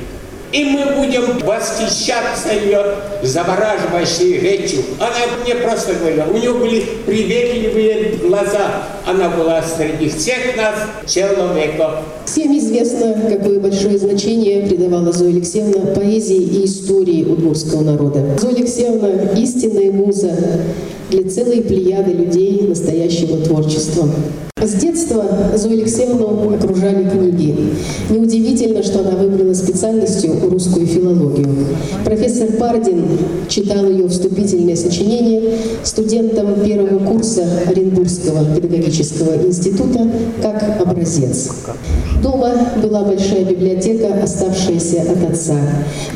И 0.54 0.62
мы 0.62 0.84
будем 0.94 1.38
восхищаться 1.38 2.52
ее 2.52 2.94
завораживающей 3.22 4.38
речью. 4.38 4.84
Она 5.00 5.16
не 5.44 5.52
просто 5.56 5.94
говорила, 5.94 6.26
у 6.26 6.38
нее 6.38 6.52
были 6.52 6.80
приветливые 7.04 8.18
глаза. 8.22 8.84
Она 9.04 9.30
была 9.30 9.60
среди 9.62 10.08
всех 10.08 10.56
нас 10.56 10.76
человеков. 11.12 12.04
Всем 12.26 12.56
известно, 12.58 13.14
какое 13.28 13.60
большое 13.60 13.98
значение 13.98 14.66
придавала 14.66 15.12
Зоя 15.12 15.30
Алексеевна 15.30 15.92
поэзии 15.94 16.36
и 16.36 16.64
истории 16.64 17.22
удмуртского 17.24 17.82
народа. 17.82 18.24
Зоя 18.40 18.54
Алексеевна– 18.54 19.08
истинная 19.36 19.92
муза 19.92 20.32
для 21.10 21.28
целой 21.30 21.60
плеяды 21.60 22.12
людей 22.12 22.62
настоящего 22.66 23.36
творчества. 23.38 24.08
С 24.64 24.72
детства 24.74 25.22
Зою 25.56 25.74
Алексеевну 25.74 26.54
окружали 26.54 27.06
книги. 27.10 27.54
Неудивительно, 28.08 28.82
что 28.82 29.00
она 29.00 29.10
выбрала 29.10 29.52
специальностью 29.52 30.36
русскую 30.48 30.86
филологию. 30.86 31.54
Профессор 32.04 32.48
Пардин 32.52 33.04
читал 33.48 33.84
ее 33.84 34.08
вступительное 34.08 34.76
сочинение 34.76 35.58
студентам 35.82 36.64
первого 36.64 36.98
курса 37.04 37.46
Оренбургского 37.66 38.54
педагогического 38.54 39.46
института 39.46 40.10
как 40.40 40.80
образец. 40.80 41.50
Дома 42.24 42.54
была 42.82 43.04
большая 43.04 43.44
библиотека, 43.44 44.22
оставшаяся 44.22 45.02
от 45.02 45.30
отца. 45.30 45.58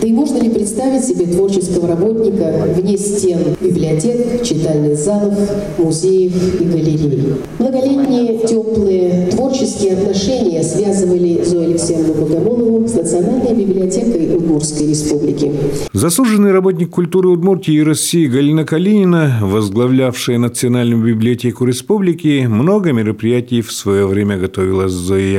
Да 0.01 0.09
и 0.09 0.11
можно 0.11 0.39
ли 0.39 0.49
представить 0.49 1.05
себе 1.05 1.27
творческого 1.27 1.87
работника 1.87 2.67
вне 2.75 2.97
стен 2.97 3.41
библиотек, 3.61 4.43
читальных 4.43 4.97
залов, 4.97 5.35
музеев 5.77 6.33
и 6.63 6.65
галерей? 6.65 7.35
Многолетние 7.59 8.39
теплые 8.39 9.27
творческие 9.33 9.99
отношения 9.99 10.63
связывали 10.63 11.45
Зою 11.45 11.65
Алексеевну 11.65 12.15
Богомолову 12.15 12.89
с 12.89 12.95
Национальной 12.95 13.55
библиотекой 13.55 14.35
Удмуртской 14.35 14.87
республики. 14.87 15.53
Заслуженный 15.93 16.53
работник 16.53 16.89
культуры 16.89 17.29
Удмуртии 17.29 17.75
и 17.75 17.83
России 17.83 18.27
Галина 18.27 18.65
Калинина, 18.65 19.41
возглавлявшая 19.43 20.39
Национальную 20.39 21.05
библиотеку 21.05 21.67
республики, 21.67 22.47
много 22.49 22.93
мероприятий 22.93 23.61
в 23.61 23.73
свое 23.73 24.07
время 24.07 24.39
готовила 24.39 24.89
с 24.89 24.93
Зоей 24.93 25.39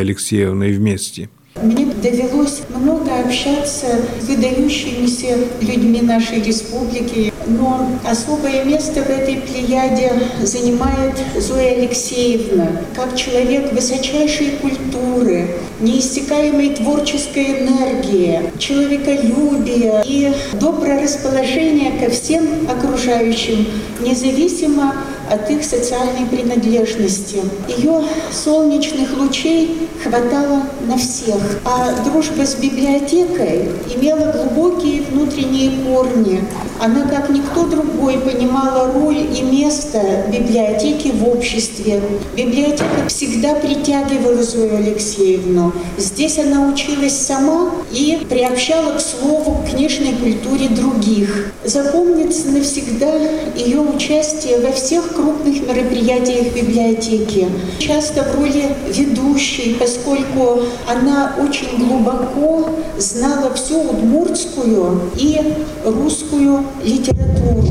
Алексеевной 0.60 0.72
вместе. 0.74 1.30
Мне 1.62 1.86
довелось 1.86 2.62
много 2.70 3.12
общаться 3.26 3.88
с 4.22 4.28
выдающимися 4.28 5.36
людьми 5.60 6.00
нашей 6.02 6.42
республики, 6.42 7.34
но 7.48 7.90
особое 8.10 8.64
место 8.64 9.02
в 9.02 9.10
этой 9.10 9.38
плеяде 9.38 10.14
занимает 10.42 11.16
Зоя 11.38 11.76
Алексеевна, 11.76 12.68
как 12.96 13.16
человек 13.18 13.74
высочайшей 13.74 14.52
культуры, 14.62 15.48
неиссякаемой 15.82 16.76
творческой 16.76 17.62
энергии, 17.62 18.42
человеколюбия 18.58 20.02
и 20.06 20.32
доброе 20.54 21.04
расположение 21.04 22.00
ко 22.00 22.10
всем 22.10 22.70
окружающим, 22.70 23.66
независимо 24.00 24.94
от 25.30 25.50
их 25.50 25.64
социальной 25.64 26.26
принадлежности. 26.26 27.42
Ее 27.68 28.04
солнечных 28.32 29.18
лучей 29.18 29.90
хватало 30.04 30.64
на 30.88 30.98
всех, 30.98 31.38
а 31.66 32.04
дружба 32.04 32.46
с 32.46 32.56
библиотекой 32.56 33.70
имела 33.96 34.32
глубокие 34.32 35.04
внутренние 35.04 35.72
корни, 35.86 36.42
Она, 36.82 37.06
как 37.08 37.30
никто 37.30 37.66
другой, 37.66 38.20
понимала 38.20 38.92
роль 38.94 39.28
и 39.38 39.42
место 39.42 40.02
библиотеки 40.32 41.10
в 41.10 41.28
обществе. 41.28 42.02
Библиотека 42.38 43.08
всегда 43.08 43.56
притягивала 43.56 44.42
Зою 44.42 44.78
Алексеевну. 44.78 45.74
Здесь 45.98 46.40
она 46.40 46.70
училась 46.70 47.18
сама 47.18 47.72
и 47.92 48.26
приобщала 48.30 48.94
к 48.94 49.02
слову, 49.02 49.58
к 49.58 49.72
книжной 49.72 50.14
культуре 50.14 50.70
других. 50.70 51.52
Запомнится 51.66 52.48
навсегда 52.48 53.12
ее 53.56 53.82
участие 53.82 54.60
во 54.60 54.72
всех 54.72 55.10
крупных 55.20 55.68
мероприятиях 55.68 56.54
библиотеки. 56.54 57.48
Часто 57.80 58.24
в 58.24 58.36
роли 58.36 58.76
ведущей, 58.88 59.76
поскольку 59.80 60.62
она 60.88 61.36
очень 61.40 61.78
глубоко 61.78 62.70
знала 62.98 63.54
всю 63.54 63.82
удмуртскую 63.82 65.02
и 65.18 65.40
русскую 65.86 66.64
литературу. 66.84 67.64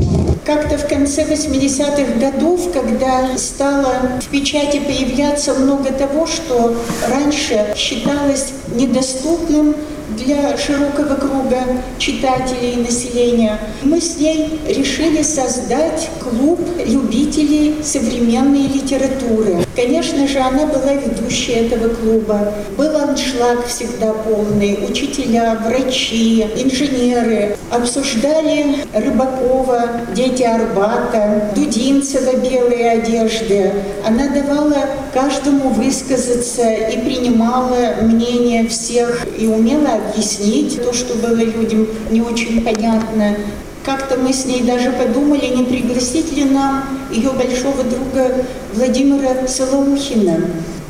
Как-то 0.45 0.77
в 0.77 0.87
конце 0.87 1.23
80-х 1.23 2.19
годов, 2.19 2.71
когда 2.71 3.37
стало 3.37 3.93
в 4.21 4.27
печати 4.29 4.79
появляться 4.79 5.53
много 5.53 5.91
того, 5.91 6.25
что 6.25 6.75
раньше 7.07 7.73
считалось 7.75 8.53
недоступным 8.75 9.75
для 10.17 10.57
широкого 10.57 11.15
круга 11.15 11.63
читателей 11.97 12.73
и 12.73 12.77
населения, 12.77 13.59
мы 13.83 14.01
с 14.01 14.17
ней 14.17 14.59
решили 14.67 15.21
создать 15.21 16.09
клуб 16.21 16.59
любителей 16.85 17.75
современной 17.83 18.67
литературы. 18.67 19.65
Конечно 19.75 20.27
же, 20.27 20.39
она 20.39 20.65
была 20.65 20.93
ведущей 20.93 21.53
этого 21.53 21.93
клуба. 21.93 22.53
Был 22.77 22.95
аншлаг 22.97 23.65
всегда 23.67 24.13
полный. 24.13 24.79
Учителя, 24.89 25.57
врачи, 25.65 26.45
инженеры 26.55 27.55
обсуждали 27.71 28.77
Рыбакова, 28.93 29.89
дети 30.15 30.43
Арбата, 30.43 31.51
Дудинцева 31.55 32.35
белые 32.37 32.91
одежды. 32.91 33.71
Она 34.05 34.27
давала 34.29 34.89
каждому 35.13 35.69
высказаться 35.69 36.69
и 36.69 36.97
принимала 36.99 37.95
мнение 38.01 38.58
всех 38.67 39.27
и 39.37 39.47
умела 39.47 39.95
объяснить 39.95 40.81
то, 40.83 40.93
что 40.93 41.15
было 41.15 41.37
людям 41.37 41.87
не 42.11 42.21
очень 42.21 42.61
понятно. 42.63 43.35
Как-то 43.83 44.17
мы 44.17 44.33
с 44.33 44.45
ней 44.45 44.61
даже 44.61 44.91
подумали, 44.91 45.47
не 45.47 45.63
пригласить 45.63 46.31
ли 46.33 46.43
нам 46.43 46.83
ее 47.11 47.31
большого 47.31 47.83
друга 47.83 48.45
Владимира 48.73 49.47
Солоухина. 49.47 50.41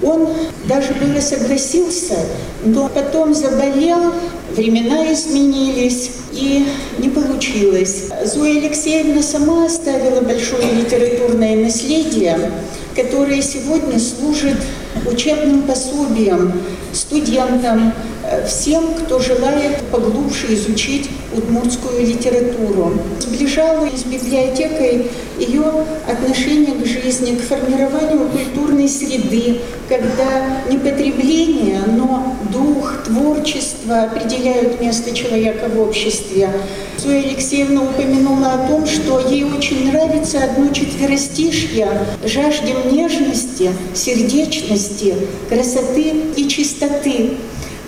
Он 0.01 0.29
даже 0.67 0.93
было 0.93 1.19
согласился, 1.19 2.15
но 2.63 2.89
потом 2.89 3.33
заболел, 3.33 4.13
времена 4.55 5.11
изменились, 5.13 6.11
и 6.31 6.65
не 6.97 7.09
получилось. 7.09 8.05
Зоя 8.25 8.59
Алексеевна 8.59 9.21
сама 9.21 9.65
оставила 9.65 10.21
большое 10.21 10.71
литературное 10.73 11.55
наследие, 11.63 12.51
которое 12.95 13.41
сегодня 13.41 13.99
служит 13.99 14.57
учебным 15.06 15.63
пособием 15.63 16.53
студентам, 16.94 17.94
э, 18.24 18.46
всем, 18.46 18.94
кто 18.94 19.20
желает 19.20 19.77
поглубже 19.91 20.53
изучить 20.53 21.10
удмуртскую 21.34 22.06
литературу. 22.06 22.94
Сближало 23.20 23.88
с 23.96 24.03
библиотекой 24.03 25.08
ее 25.39 25.63
отношение 26.08 26.75
к 26.75 26.86
жизни, 26.86 27.36
к 27.36 27.41
формированию 27.41 28.29
культурной 28.29 28.88
среды, 28.88 29.62
когда 29.88 30.62
не 30.69 30.77
потребление, 30.77 31.81
но 31.88 32.36
дух, 32.51 33.03
творчество 33.05 34.03
определяют 34.03 34.79
место 34.81 35.13
человека 35.15 35.69
в 35.69 35.79
обществе. 35.79 36.50
Зоя 36.98 37.24
Алексеевна 37.24 37.84
упомянула 37.84 38.53
о 38.53 38.67
том, 38.67 38.86
что 38.86 39.19
ей 39.19 39.43
очень 39.43 39.89
нравится 39.89 40.43
одно 40.43 40.72
четверостишье 40.74 41.88
«Жаждем 42.25 42.93
нежности, 42.93 43.72
сердечности, 43.93 45.15
красоты 45.50 46.13
и 46.36 46.48
чистоты». 46.48 47.38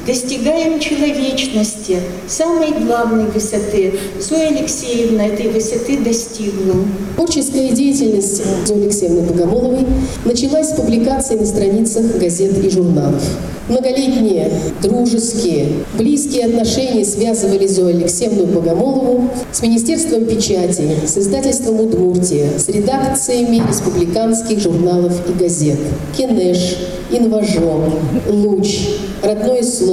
Достигаем 0.06 0.80
человечности, 0.80 2.00
самой 2.28 2.72
главной 2.72 3.26
высоты. 3.26 3.94
Зоя 4.20 4.48
Алексеевна 4.48 5.28
этой 5.28 5.50
высоты 5.50 6.00
достигла. 6.00 6.74
Творческая 7.16 7.70
деятельность 7.70 8.42
Зои 8.66 8.82
Алексеевны 8.82 9.22
Богомоловой 9.22 9.86
началась 10.26 10.70
с 10.70 10.74
публикаций 10.74 11.36
на 11.36 11.46
страницах 11.46 12.18
газет 12.18 12.58
и 12.66 12.70
журналов. 12.72 13.22
Многолетние, 13.70 14.52
дружеские, 14.82 15.68
близкие 15.98 16.48
отношения 16.48 17.06
связывали 17.06 17.68
Зою 17.68 17.96
Алексеевну 17.96 18.48
Богомолову 18.48 19.30
с 19.52 19.62
Министерством 19.62 20.26
печати, 20.26 20.90
с 21.06 21.18
издательством 21.18 21.80
«Удмуртия», 21.80 22.50
с 22.58 22.68
редакциями 22.70 23.62
республиканских 23.68 24.60
журналов 24.60 25.14
и 25.30 25.32
газет 25.34 25.78
«Кенеш», 26.18 26.76
«Инважом», 27.12 27.94
«Луч», 28.28 28.80
«Родное 29.22 29.62
слово», 29.64 29.91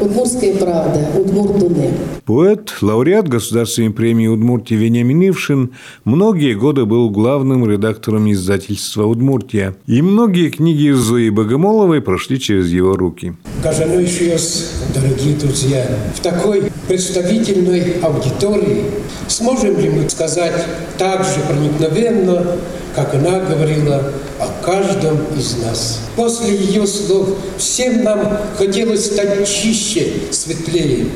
«Удмуртская 0.00 0.54
правда», 0.54 1.00
«Удмурт-Дуне». 1.18 1.90
Поэт, 2.24 2.74
лауреат 2.80 3.28
Государственной 3.28 3.90
премии 3.90 4.26
Удмуртии 4.26 4.74
Вениамин 4.74 5.30
Ившин 5.30 5.72
многие 6.04 6.54
годы 6.54 6.84
был 6.84 7.10
главным 7.10 7.70
редактором 7.70 8.30
издательства 8.32 9.04
«Удмуртия». 9.06 9.76
И 9.86 10.02
многие 10.02 10.50
книги 10.50 10.90
Зои 10.90 11.28
Богомоловой 11.28 12.00
прошли 12.00 12.40
через 12.40 12.70
его 12.70 12.96
руки. 12.96 13.36
Кажанующиес, 13.62 14.72
дорогие 14.94 15.36
друзья, 15.36 15.86
в 16.14 16.20
такой 16.20 16.64
представительной 16.88 18.00
аудитории 18.02 18.84
сможем 19.28 19.78
ли 19.78 19.90
мы 19.90 20.08
сказать 20.08 20.66
так 20.98 21.24
же 21.24 21.40
проникновенно, 21.48 22.46
как 22.94 23.14
она 23.14 23.40
говорила 23.40 24.12
о 24.40 24.55
каждом 24.66 25.18
из 25.38 25.56
нас. 25.62 26.00
После 26.16 26.54
ее 26.56 26.86
слов 26.86 27.28
всем 27.56 28.02
нам 28.02 28.38
хотелось 28.58 29.06
стать 29.06 29.48
чище, 29.48 30.12
светлее. 30.32 31.06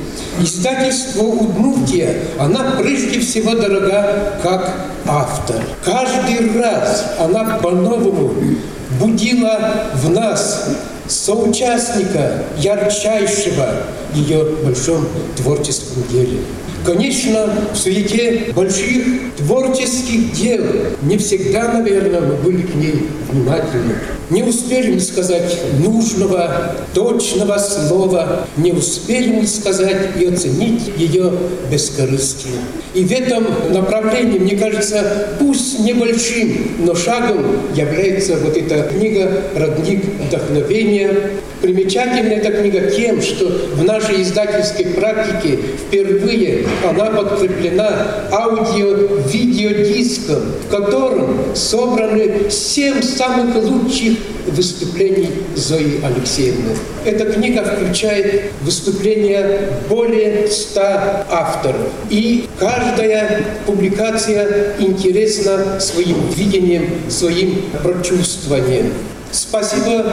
Издательство 0.41 1.25
«Удмуртия», 1.25 2.23
она 2.39 2.77
прежде 2.79 3.19
всего 3.19 3.55
дорога 3.55 4.39
как 4.43 4.73
автор. 5.07 5.57
Каждый 5.85 6.59
раз 6.59 7.07
она 7.19 7.59
по-новому 7.59 8.33
будила 9.01 9.89
в 9.95 10.09
нас 10.11 10.69
соучастника 11.09 12.45
ярчайшего 12.59 13.83
ее 14.15 14.45
большом 14.65 15.09
творческом 15.37 16.05
деле. 16.09 16.39
Конечно, 16.85 17.51
в 17.75 17.77
суете 17.77 18.53
больших 18.55 19.37
творческих 19.37 20.33
дел 20.33 20.65
не 21.03 21.19
всегда, 21.19 21.73
наверное, 21.73 22.21
мы 22.21 22.35
были 22.35 22.63
к 22.63 22.75
ней 22.75 23.09
внимательны. 23.31 23.95
Не 24.31 24.45
успели 24.45 24.95
мы 24.95 25.01
сказать 25.01 25.59
нужного, 25.79 26.77
точного 26.95 27.59
слова, 27.59 28.47
не 28.57 28.73
успели 28.73 29.41
мы 29.41 29.47
сказать 29.47 30.17
и 30.19 30.27
оценить 30.27 30.83
ее 30.97 31.33
бескорыстие. 31.71 32.61
И 32.95 33.05
в 33.05 33.13
этом 33.13 33.47
направлении, 33.73 34.39
мне 34.39 34.57
кажется, 34.57 35.29
пусть 35.39 35.81
небольшим, 35.81 36.77
но 36.79 36.95
шагом 36.95 37.45
является 37.75 38.37
вот 38.37 38.57
эта 38.57 38.85
книга 38.85 39.43
«Родник 39.55 40.05
вдохновения». 40.27 41.15
Примечательна 41.61 42.33
эта 42.33 42.53
книга 42.53 42.91
тем, 42.91 43.21
что 43.21 43.47
в 43.75 43.85
нашей 43.85 44.23
издательской 44.23 44.87
практике 44.87 45.59
впервые 45.87 46.67
она 46.89 47.07
подкреплена 47.07 48.07
аудио-видеодиском, 48.33 50.41
в 50.67 50.71
котором 50.71 51.55
собраны 51.55 52.51
семь 52.51 53.03
самых 53.03 53.63
лучших 53.63 54.17
выступлений 54.47 55.29
Зои 55.55 56.01
Алексеевны. 56.03 56.77
Эта 57.05 57.27
книга 57.27 57.63
включает 57.63 58.53
выступления 58.63 59.69
более 59.89 60.49
ста 60.49 61.27
авторов. 61.31 61.93
И 62.09 62.47
каждая 62.59 63.45
публикация 63.67 64.77
интересна 64.79 65.79
своим 65.79 66.17
видением, 66.35 67.11
своим 67.11 67.65
прочувствованием. 67.83 68.93
Спасибо 69.33 70.05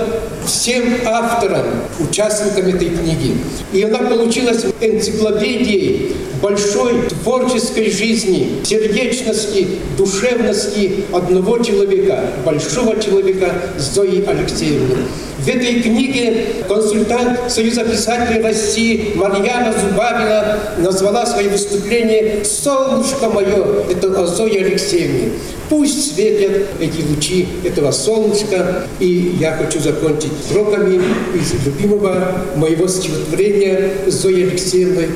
всем 0.45 0.83
авторам, 1.05 1.65
участникам 1.99 2.67
этой 2.67 2.89
книги. 2.89 3.37
И 3.73 3.81
она 3.83 3.99
получилась 3.99 4.63
энциклопедией 4.79 6.15
большой 6.41 6.93
творческой 7.23 7.91
жизни, 7.91 8.61
сердечности, 8.63 9.67
душевности 9.97 11.03
одного 11.11 11.59
человека, 11.59 12.19
большого 12.45 13.01
человека 13.01 13.51
Зои 13.77 14.23
Алексеевны. 14.25 14.95
В 15.39 15.47
этой 15.47 15.81
книге 15.81 16.45
консультант 16.67 17.39
Союза 17.49 17.83
писателей 17.85 18.41
России 18.41 19.13
Марьяна 19.15 19.71
Зубавина 19.71 20.59
назвала 20.79 21.25
свое 21.25 21.49
выступление 21.49 22.43
«Солнышко 22.43 23.29
мое»– 23.29 23.85
это 23.89 24.21
о 24.21 24.25
Зое 24.25 24.65
Алексеевне. 24.65 25.29
Пусть 25.69 26.15
светят 26.15 26.67
эти 26.79 27.01
лучи 27.07 27.47
этого 27.63 27.91
солнышка. 27.91 28.87
И 28.99 29.35
я 29.39 29.51
хочу 29.53 29.79
закончить 29.79 30.31
строками 30.49 31.01
из 31.35 31.65
любимого 31.65 32.41
моего 32.55 32.87
стихотворения 32.87 33.91
Зои 34.07 34.43
Алексеевны 34.43 35.07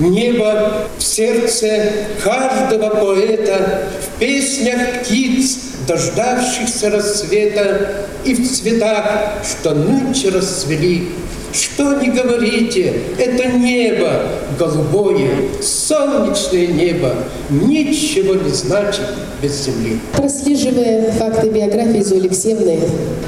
Небо 0.00 0.88
в 0.98 1.02
сердце 1.02 1.92
каждого 2.24 2.88
поэта, 2.96 3.82
в 4.02 4.18
песнях 4.18 5.02
птиц, 5.02 5.58
дождавшихся 5.86 6.90
рассвета, 6.90 8.06
и 8.24 8.34
в 8.34 8.50
цветах, 8.50 9.34
что 9.44 9.74
нынче 9.74 10.30
расцвели. 10.30 11.10
Что 11.52 12.00
не 12.00 12.10
говорите, 12.10 12.92
это 13.18 13.48
небо 13.58 14.22
голубое, 14.58 15.30
солнечное 15.62 16.66
небо, 16.66 17.14
ничего 17.48 18.34
не 18.34 18.50
значит 18.50 19.06
без 19.42 19.64
земли. 19.64 19.98
Прослеживая 20.14 21.12
факты 21.12 21.48
биографии 21.48 22.02
Зои 22.02 22.18
Алексеевны, 22.20 22.78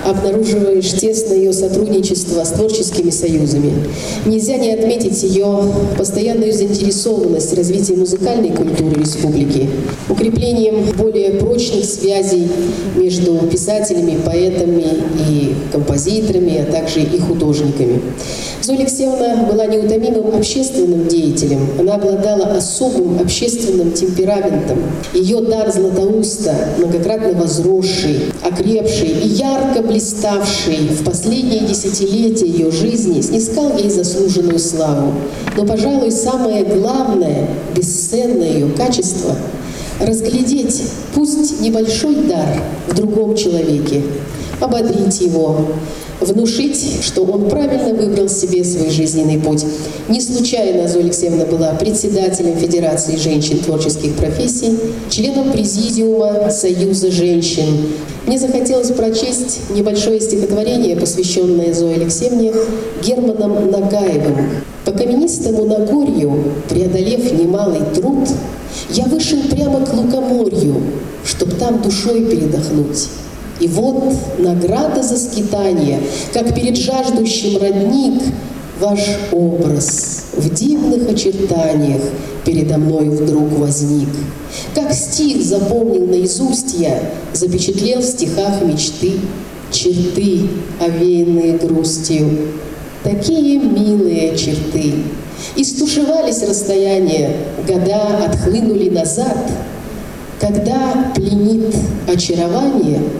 обнаруживаешь 0.04 0.90
тесное 0.90 1.38
ее 1.38 1.52
сотрудничество 1.52 2.44
с 2.44 2.50
творческими 2.50 3.10
союзами. 3.10 3.72
Нельзя 4.26 4.56
не 4.56 4.72
отметить 4.72 5.22
ее 5.22 5.72
постоянную 5.96 6.52
заинтересованность 6.52 7.52
в 7.52 7.56
развитии 7.56 7.94
музыкальной 7.94 8.50
культуры 8.50 9.00
республики, 9.00 9.68
укреплением 10.08 10.84
более 10.96 11.32
прочных 11.32 11.84
связей 11.84 12.48
между 12.96 13.38
писателями, 13.50 14.18
поэтами 14.24 14.84
и 15.28 15.54
композиторами, 15.72 16.58
а 16.58 16.70
также 16.70 17.00
и 17.00 17.18
художниками. 17.18 18.00
Зоя 18.62 18.78
Алексеевна 18.78 19.44
была 19.50 19.66
неутомимым 19.66 20.36
общественным 20.36 21.08
деятелем. 21.08 21.66
Она 21.78 21.94
обладала 21.94 22.56
особым 22.56 23.20
общественным 23.20 23.92
темпераментом. 23.92 24.78
Ее 25.14 25.40
дар 25.40 25.72
Златоуста, 25.72 26.54
многократно 26.78 27.32
возросший, 27.32 28.20
окрепший 28.42 29.08
и 29.08 29.28
ярко 29.28 29.82
блиставший 29.82 30.88
в 30.88 31.04
последние 31.04 31.60
десятилетия 31.60 32.46
ее 32.46 32.70
жизни, 32.70 33.20
снискал 33.20 33.76
ей 33.76 33.90
заслуженную 33.90 34.58
славу. 34.58 35.12
Но, 35.56 35.66
пожалуй, 35.66 36.10
самое 36.12 36.64
главное, 36.64 37.48
бесценное 37.76 38.52
ее 38.52 38.68
качество– 38.70 39.36
разглядеть, 40.06 40.82
пусть 41.14 41.60
небольшой 41.60 42.16
дар 42.26 42.62
в 42.88 42.94
другом 42.94 43.36
человеке, 43.36 44.02
ободрить 44.60 45.20
его, 45.20 45.66
внушить, 46.24 47.02
что 47.02 47.24
он 47.24 47.48
правильно 47.48 47.94
выбрал 47.94 48.28
себе 48.28 48.64
свой 48.64 48.90
жизненный 48.90 49.38
путь. 49.38 49.64
Не 50.08 50.20
случайно 50.20 50.88
Зоя 50.88 51.04
Алексеевна 51.04 51.44
была 51.44 51.72
председателем 51.74 52.56
Федерации 52.56 53.16
женщин 53.16 53.58
творческих 53.58 54.14
профессий, 54.16 54.78
членом 55.10 55.52
президиума 55.52 56.50
Союза 56.50 57.10
женщин. 57.10 57.92
Мне 58.26 58.38
захотелось 58.38 58.90
прочесть 58.92 59.70
небольшое 59.70 60.20
стихотворение, 60.20 60.96
посвященное 60.96 61.74
Зое 61.74 61.96
Алексеевне 61.96 62.52
Германом 63.02 63.70
Нагаевым. 63.70 64.36
По 64.84 64.92
каменистому 64.92 65.64
Нагорью, 65.64 66.44
преодолев 66.68 67.32
немалый 67.32 67.80
труд, 67.94 68.28
я 68.90 69.04
вышел 69.04 69.38
прямо 69.50 69.84
к 69.84 69.92
лукоморью, 69.94 70.82
чтоб 71.24 71.54
там 71.54 71.82
душой 71.82 72.24
передохнуть. 72.24 73.08
И 73.60 73.68
вот 73.68 74.14
награда 74.38 75.02
за 75.02 75.16
скитание, 75.16 76.00
как 76.32 76.54
перед 76.54 76.76
жаждущим 76.76 77.60
родник, 77.60 78.22
ваш 78.80 79.00
образ 79.30 80.24
в 80.36 80.52
дивных 80.52 81.08
очертаниях 81.08 82.02
передо 82.44 82.78
мной 82.78 83.08
вдруг 83.08 83.52
возник. 83.52 84.08
Как 84.74 84.92
стих 84.92 85.42
запомнил 85.42 86.06
наизусть 86.06 86.74
я, 86.78 87.00
запечатлел 87.32 88.00
в 88.00 88.04
стихах 88.04 88.62
мечты, 88.62 89.12
черты, 89.70 90.48
овеянные 90.80 91.58
грустью. 91.58 92.28
Такие 93.04 93.58
милые 93.58 94.36
черты. 94.36 94.94
И 95.56 95.64
стушевались 95.64 96.42
расстояния, 96.42 97.36
года 97.66 98.24
отхлынули 98.26 98.90
назад. 98.90 99.38
Когда 100.40 101.12
пленит 101.14 101.74
очарование— 102.08 103.00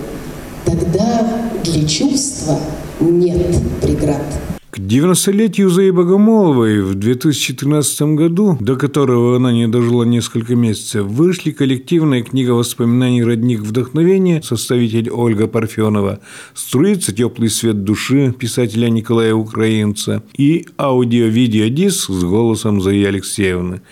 тогда 0.73 1.51
для 1.65 1.87
чувства 1.87 2.59
нет 3.01 3.57
преград. 3.81 4.23
К 4.71 4.79
90-летию 4.79 5.69
Зои 5.69 5.91
Богомоловой 5.91 6.81
в 6.81 6.95
2013 6.95 8.03
году, 8.17 8.57
до 8.59 8.77
которого 8.77 9.37
она 9.37 9.53
не 9.53 9.69
дожила 9.69 10.05
несколько 10.05 10.57
месяцев, 10.57 11.05
вышли 11.05 11.51
коллективная 11.51 12.23
книга 12.23 12.53
воспоминаний 12.53 13.23
«Родник 13.23 13.61
вдохновения» 13.61 14.41
составитель 14.43 15.11
Ольга 15.11 15.47
Парфенова, 15.47 16.21
«Струится 16.55 17.13
теплый 17.15 17.51
свет 17.51 17.85
души» 17.85 18.33
писателя 18.33 18.89
Николая 18.89 19.35
Украинца 19.35 20.23
и 20.39 20.67
аудио-видеодиск 20.79 22.11
с 22.11 22.25
голосом 22.25 22.81
Зои 22.81 23.05
Алексеевны. 23.05 23.83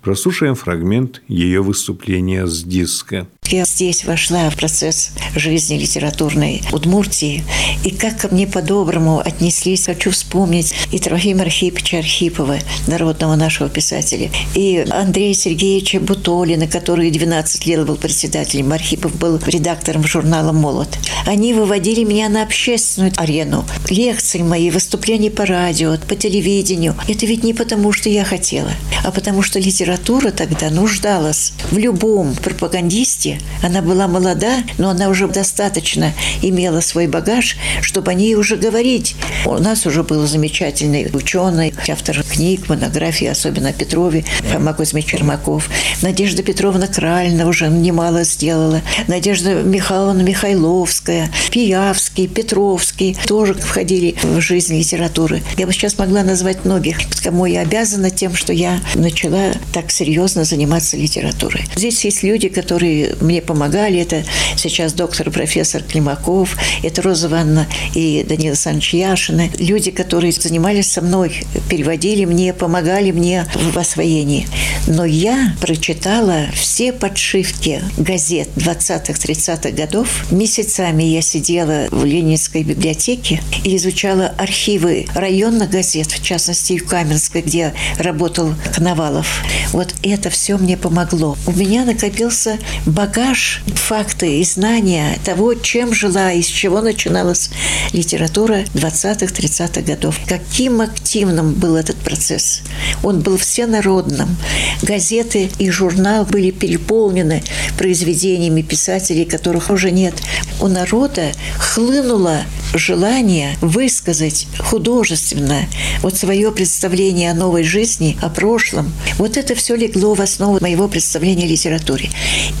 Прослушаем 0.00 0.54
фрагмент 0.54 1.22
ее 1.26 1.60
выступления 1.60 2.46
с 2.46 2.62
диска. 2.62 3.26
Я 3.50 3.64
здесь 3.64 4.04
вошла 4.04 4.48
в 4.48 4.54
процесс 4.54 5.10
жизни 5.34 5.76
литературной 5.76 6.62
Удмуртии, 6.70 7.42
и 7.84 7.90
как 7.90 8.18
ко 8.18 8.28
мне 8.28 8.46
по-доброму 8.46 9.18
отнеслись. 9.18 9.86
Хочу 9.86 10.12
вспомнить 10.12 10.72
и 10.92 11.00
Трофима 11.00 11.42
Архиповича 11.42 11.98
Архипова, 11.98 12.58
народного 12.86 13.34
нашего 13.34 13.68
писателя, 13.68 14.30
и 14.54 14.86
Андрея 14.88 15.34
Сергеевича 15.34 15.98
Бутолина, 15.98 16.68
который 16.68 17.10
12 17.10 17.66
лет 17.66 17.84
был 17.84 17.96
председателем. 17.96 18.72
Архипов 18.72 19.16
был 19.16 19.40
редактором 19.44 20.06
журнала 20.06 20.52
«Молот». 20.52 20.96
Они 21.26 21.52
выводили 21.52 22.04
меня 22.04 22.28
на 22.28 22.44
общественную 22.44 23.12
арену. 23.16 23.64
Лекции 23.88 24.42
мои, 24.42 24.70
выступления 24.70 25.30
по 25.32 25.44
радио, 25.44 25.96
по 26.06 26.14
телевидению. 26.14 26.94
Это 27.08 27.26
ведь 27.26 27.42
не 27.42 27.52
потому, 27.52 27.92
что 27.92 28.08
я 28.10 28.24
хотела, 28.24 28.70
а 29.02 29.10
потому 29.10 29.42
что 29.42 29.58
литература 29.58 30.30
тогда 30.30 30.70
нуждалась 30.70 31.52
в 31.72 31.78
любом 31.78 32.36
пропагандисте, 32.36 33.39
она 33.62 33.82
была 33.82 34.08
молода, 34.08 34.62
но 34.78 34.90
она 34.90 35.08
уже 35.08 35.28
достаточно 35.28 36.12
имела 36.42 36.80
свой 36.80 37.06
багаж, 37.06 37.56
чтобы 37.82 38.10
о 38.10 38.14
ней 38.14 38.34
уже 38.34 38.56
говорить. 38.56 39.16
У 39.44 39.54
нас 39.54 39.86
уже 39.86 40.02
был 40.02 40.26
замечательный 40.26 41.08
ученый, 41.12 41.74
автор 41.88 42.22
книг, 42.22 42.68
монографий, 42.68 43.30
особенно 43.30 43.70
о 43.70 43.72
Петрове, 43.72 44.24
Фома 44.52 44.74
Кузьмич 44.74 45.06
Чермаков. 45.06 45.68
Надежда 46.02 46.42
Петровна 46.42 46.86
Кральна 46.86 47.46
уже 47.46 47.68
немало 47.68 48.24
сделала. 48.24 48.80
Надежда 49.08 49.62
Михайловна 49.62 50.22
Михайловская, 50.22 51.30
Пиявский, 51.50 52.28
Петровский 52.28 53.16
тоже 53.26 53.54
входили 53.54 54.16
в 54.22 54.40
жизнь 54.40 54.78
литературы. 54.78 55.42
Я 55.56 55.66
бы 55.66 55.72
сейчас 55.72 55.98
могла 55.98 56.22
назвать 56.22 56.64
многих, 56.64 56.98
кому 57.22 57.46
я 57.46 57.60
обязана 57.60 58.10
тем, 58.10 58.34
что 58.34 58.52
я 58.52 58.80
начала 58.94 59.52
так 59.72 59.90
серьезно 59.90 60.44
заниматься 60.44 60.96
литературой. 60.96 61.64
Здесь 61.76 62.04
есть 62.04 62.22
люди, 62.22 62.48
которые 62.48 63.16
мне 63.30 63.40
помогали. 63.40 64.00
Это 64.00 64.24
сейчас 64.56 64.92
доктор 64.92 65.30
профессор 65.30 65.82
Климаков, 65.82 66.56
это 66.82 67.00
Роза 67.00 67.28
Ивановна 67.28 67.66
и 67.94 68.24
Данила 68.28 68.50
Александрович 68.50 68.94
Яшина. 68.94 69.48
Люди, 69.58 69.90
которые 69.92 70.32
занимались 70.32 70.90
со 70.90 71.00
мной, 71.00 71.44
переводили 71.68 72.24
мне, 72.24 72.52
помогали 72.52 73.12
мне 73.12 73.46
в 73.54 73.78
освоении. 73.78 74.48
Но 74.86 75.04
я 75.04 75.54
прочитала 75.60 76.46
все 76.54 76.92
подшивки 76.92 77.82
газет 77.96 78.48
20-30-х 78.56 79.70
годов. 79.70 80.26
Месяцами 80.32 81.04
я 81.04 81.22
сидела 81.22 81.86
в 81.90 82.04
Ленинской 82.04 82.64
библиотеке 82.64 83.40
и 83.62 83.76
изучала 83.76 84.34
архивы 84.38 85.06
районных 85.14 85.70
газет, 85.70 86.08
в 86.08 86.22
частности, 86.22 86.78
в 86.78 86.86
Каменской, 86.86 87.42
где 87.42 87.74
работал 87.98 88.54
Коновалов. 88.74 89.28
Вот 89.72 89.94
это 90.02 90.30
все 90.30 90.58
мне 90.58 90.76
помогло. 90.76 91.36
У 91.46 91.52
меня 91.52 91.84
накопился 91.84 92.58
багаж 92.86 93.19
багаж, 93.20 93.60
факты 93.66 94.40
и 94.40 94.44
знания 94.44 95.18
того, 95.24 95.54
чем 95.54 95.92
жила, 95.92 96.32
из 96.32 96.46
чего 96.46 96.80
начиналась 96.80 97.50
литература 97.92 98.64
20-30-х 98.74 99.82
годов. 99.82 100.18
Каким 100.26 100.80
активным 100.80 101.52
был 101.52 101.76
этот 101.76 101.96
процесс. 101.96 102.62
Он 103.02 103.20
был 103.20 103.36
всенародным. 103.36 104.36
Газеты 104.82 105.50
и 105.58 105.70
журнал 105.70 106.24
были 106.24 106.50
переполнены 106.50 107.42
произведениями 107.76 108.62
писателей, 108.62 109.24
которых 109.24 109.70
уже 109.70 109.90
нет. 109.90 110.14
У 110.60 110.68
народа 110.68 111.32
хлынуло 111.58 112.42
желание 112.74 113.56
высказать 113.60 114.46
художественно 114.58 115.66
вот 116.02 116.16
свое 116.16 116.50
представление 116.52 117.30
о 117.30 117.34
новой 117.34 117.64
жизни, 117.64 118.16
о 118.22 118.28
прошлом. 118.28 118.92
Вот 119.18 119.36
это 119.36 119.54
все 119.54 119.74
легло 119.74 120.14
в 120.14 120.20
основу 120.20 120.58
моего 120.60 120.88
представления 120.88 121.44
о 121.44 121.48
литературе. 121.48 122.10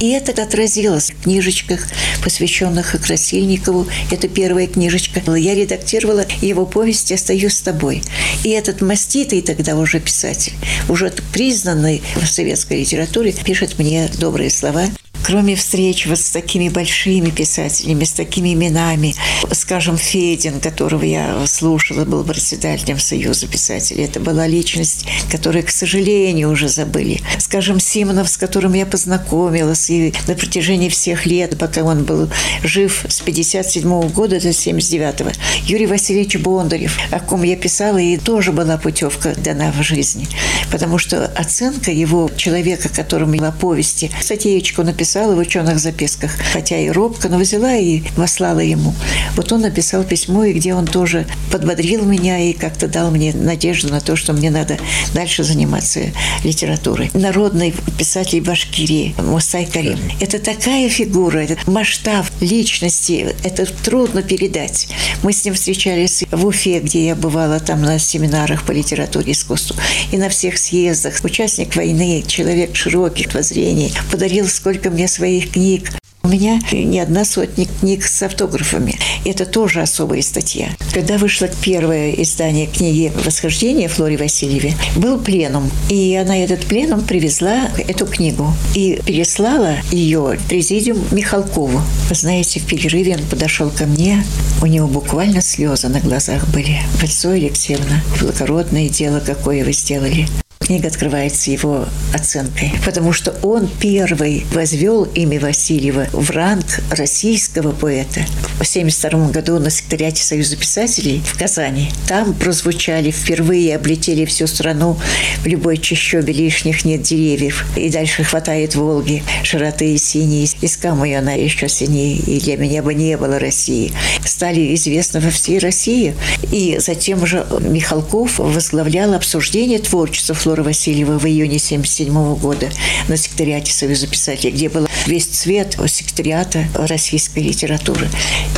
И 0.00 0.10
это 0.10 0.40
отразилось 0.42 1.10
в 1.10 1.22
книжечках, 1.22 1.86
посвященных 2.22 2.96
Красильникову. 3.00 3.86
Это 4.10 4.28
первая 4.28 4.66
книжечка. 4.66 5.20
Я 5.36 5.54
редактировала 5.54 6.26
его 6.40 6.66
повесть 6.66 7.12
«Остаюсь 7.12 7.56
с 7.56 7.60
тобой». 7.62 8.02
И 8.44 8.50
этот 8.50 8.80
маститый 8.80 9.42
тогда 9.42 9.76
уже 9.76 10.00
писатель, 10.00 10.54
уже 10.88 11.12
признанный 11.32 12.02
в 12.16 12.26
советской 12.26 12.80
литературе, 12.80 13.32
пишет 13.32 13.78
мне 13.78 14.10
добрые 14.18 14.50
слова 14.50 14.84
кроме 15.22 15.54
встреч 15.54 16.06
вот 16.06 16.18
с 16.18 16.30
такими 16.30 16.68
большими 16.68 17.30
писателями, 17.30 18.04
с 18.04 18.12
такими 18.12 18.54
именами, 18.54 19.14
скажем, 19.52 19.96
Федин, 19.96 20.60
которого 20.60 21.04
я 21.04 21.46
слушала, 21.46 22.04
был 22.04 22.24
председателем 22.24 22.98
Союза 22.98 23.46
писателей, 23.46 24.04
это 24.04 24.20
была 24.20 24.46
личность, 24.46 25.06
которую, 25.30 25.64
к 25.64 25.70
сожалению, 25.70 26.50
уже 26.50 26.68
забыли. 26.68 27.20
Скажем, 27.38 27.80
Симонов, 27.80 28.28
с 28.28 28.36
которым 28.36 28.72
я 28.74 28.86
познакомилась 28.86 29.90
и 29.90 30.12
на 30.26 30.34
протяжении 30.34 30.88
всех 30.88 31.26
лет, 31.26 31.58
пока 31.58 31.82
он 31.82 32.04
был 32.04 32.28
жив 32.62 33.04
с 33.08 33.20
57 33.20 34.08
года 34.08 34.40
до 34.40 34.52
79 34.52 35.20
-го. 35.20 35.32
Юрий 35.64 35.86
Васильевич 35.86 36.36
Бондарев, 36.36 36.98
о 37.10 37.20
ком 37.20 37.42
я 37.42 37.56
писала, 37.56 37.98
и 37.98 38.16
тоже 38.16 38.52
была 38.52 38.78
путевка 38.78 39.34
дана 39.36 39.72
в 39.72 39.82
жизни. 39.82 40.26
Потому 40.70 40.98
что 40.98 41.26
оценка 41.26 41.90
его 41.90 42.30
человека, 42.36 42.88
которому 42.88 43.34
я 43.34 43.50
повести, 43.50 44.10
статейку 44.20 44.82
написала 44.82 45.09
в 45.14 45.38
ученых 45.38 45.78
записках, 45.78 46.30
хотя 46.52 46.78
и 46.78 46.88
робко, 46.90 47.28
но 47.28 47.38
взяла 47.38 47.74
и 47.74 48.02
послала 48.16 48.60
ему. 48.60 48.94
Вот 49.36 49.52
он 49.52 49.62
написал 49.62 50.04
письмо, 50.04 50.44
и 50.44 50.52
где 50.52 50.74
он 50.74 50.86
тоже 50.86 51.26
подбодрил 51.50 52.04
меня 52.04 52.38
и 52.38 52.52
как-то 52.52 52.88
дал 52.88 53.10
мне 53.10 53.32
надежду 53.34 53.88
на 53.88 54.00
то, 54.00 54.16
что 54.16 54.32
мне 54.32 54.50
надо 54.50 54.78
дальше 55.14 55.44
заниматься 55.44 56.00
литературой. 56.44 57.10
Народный 57.14 57.74
писатель 57.98 58.40
Башкирии 58.40 59.14
Мустай 59.18 59.66
Карим. 59.66 59.98
Это 60.20 60.38
такая 60.38 60.88
фигура, 60.88 61.38
этот 61.38 61.66
масштаб 61.66 62.26
личности, 62.40 63.34
это 63.44 63.66
трудно 63.66 64.22
передать. 64.22 64.88
Мы 65.22 65.32
с 65.32 65.44
ним 65.44 65.54
встречались 65.54 66.24
в 66.30 66.46
Уфе, 66.46 66.80
где 66.80 67.06
я 67.06 67.14
бывала 67.14 67.60
там 67.60 67.82
на 67.82 67.98
семинарах 67.98 68.64
по 68.64 68.72
литературе 68.72 69.30
и 69.30 69.32
искусству, 69.32 69.76
и 70.12 70.16
на 70.16 70.28
всех 70.28 70.58
съездах. 70.58 71.14
Участник 71.22 71.74
войны, 71.76 72.24
человек 72.26 72.76
широких 72.76 73.34
воззрений, 73.34 73.92
подарил 74.10 74.48
сколько 74.48 74.90
мне 74.90 74.99
своих 75.08 75.52
книг. 75.52 75.90
У 76.22 76.28
меня 76.28 76.60
не 76.70 77.00
одна 77.00 77.24
сотня 77.24 77.66
книг 77.80 78.04
с 78.04 78.22
автографами. 78.22 78.98
Это 79.24 79.46
тоже 79.46 79.80
особая 79.80 80.20
статья. 80.20 80.68
Когда 80.92 81.16
вышло 81.16 81.48
первое 81.62 82.10
издание 82.12 82.66
книги 82.66 83.10
«Восхождение» 83.24 83.88
Флоре 83.88 84.18
Васильеве, 84.18 84.74
был 84.96 85.18
пленум. 85.18 85.70
И 85.88 86.14
она 86.14 86.36
этот 86.36 86.66
пленум 86.66 87.00
привезла 87.00 87.70
эту 87.88 88.06
книгу 88.06 88.52
и 88.74 89.00
переслала 89.06 89.76
ее 89.90 90.38
президиум 90.48 91.02
Михалкову. 91.10 91.80
Вы 92.08 92.14
знаете, 92.14 92.60
в 92.60 92.66
перерыве 92.66 93.16
он 93.16 93.24
подошел 93.24 93.70
ко 93.70 93.86
мне, 93.86 94.22
у 94.60 94.66
него 94.66 94.88
буквально 94.88 95.40
слезы 95.40 95.88
на 95.88 96.00
глазах 96.00 96.46
были. 96.50 96.80
Лицо 97.02 97.30
Алексеевна, 97.30 98.04
благородное 98.20 98.90
дело, 98.90 99.20
какое 99.20 99.64
вы 99.64 99.72
сделали 99.72 100.28
книга 100.70 100.86
открывается 100.86 101.50
его 101.50 101.84
оценкой, 102.14 102.72
потому 102.86 103.12
что 103.12 103.34
он 103.42 103.68
первый 103.80 104.46
возвел 104.52 105.02
имя 105.02 105.40
Васильева 105.40 106.06
в 106.12 106.30
ранг 106.30 106.64
российского 106.92 107.72
поэта. 107.72 108.20
В 108.60 108.62
1972 108.62 109.30
году 109.30 109.58
на 109.58 109.68
секретариате 109.68 110.22
Союза 110.22 110.56
писателей 110.56 111.22
в 111.26 111.36
Казани. 111.36 111.90
Там 112.06 112.34
прозвучали 112.34 113.10
впервые, 113.10 113.74
облетели 113.74 114.24
всю 114.26 114.46
страну 114.46 114.96
в 115.42 115.46
любой 115.48 115.76
чащобе 115.76 116.32
лишних 116.32 116.84
нет 116.84 117.02
деревьев. 117.02 117.66
И 117.74 117.90
дальше 117.90 118.22
хватает 118.22 118.76
Волги, 118.76 119.24
широты 119.42 119.94
и 119.94 119.98
синие. 119.98 120.48
Искам 120.60 121.02
ее 121.02 121.18
она 121.18 121.32
еще 121.32 121.68
синее, 121.68 122.14
и 122.14 122.38
для 122.38 122.56
меня 122.56 122.84
бы 122.84 122.94
не 122.94 123.16
было 123.16 123.40
России. 123.40 123.92
Стали 124.24 124.72
известны 124.76 125.18
во 125.18 125.30
всей 125.30 125.58
России. 125.58 126.14
И 126.52 126.76
затем 126.78 127.26
же 127.26 127.44
Михалков 127.58 128.38
возглавлял 128.38 129.14
обсуждение 129.14 129.80
творчества 129.80 130.36
Флоры 130.36 130.59
Егора 130.60 130.64
Васильева 130.64 131.18
в 131.18 131.26
июне 131.26 131.56
1977 131.56 132.34
года 132.36 132.70
на 133.08 133.16
секретариате 133.16 133.72
Союза 133.72 134.06
писателей, 134.06 134.52
где 134.52 134.68
был 134.68 134.86
весь 135.06 135.26
цвет 135.26 135.76
секретариата 135.86 136.64
российской 136.74 137.40
литературы. 137.40 138.08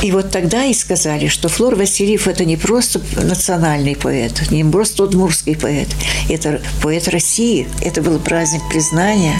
И 0.01 0.11
вот 0.11 0.31
тогда 0.31 0.65
и 0.65 0.73
сказали, 0.73 1.27
что 1.27 1.49
Флор 1.49 1.75
Васильев– 1.75 2.27
это 2.27 2.45
не 2.45 2.57
просто 2.57 3.01
национальный 3.21 3.95
поэт, 3.95 4.51
не 4.51 4.63
просто 4.63 5.03
удмурский 5.03 5.55
поэт, 5.55 5.87
это 6.29 6.61
поэт 6.81 7.07
России. 7.07 7.67
Это 7.81 8.01
был 8.01 8.19
праздник 8.19 8.61
признания. 8.69 9.35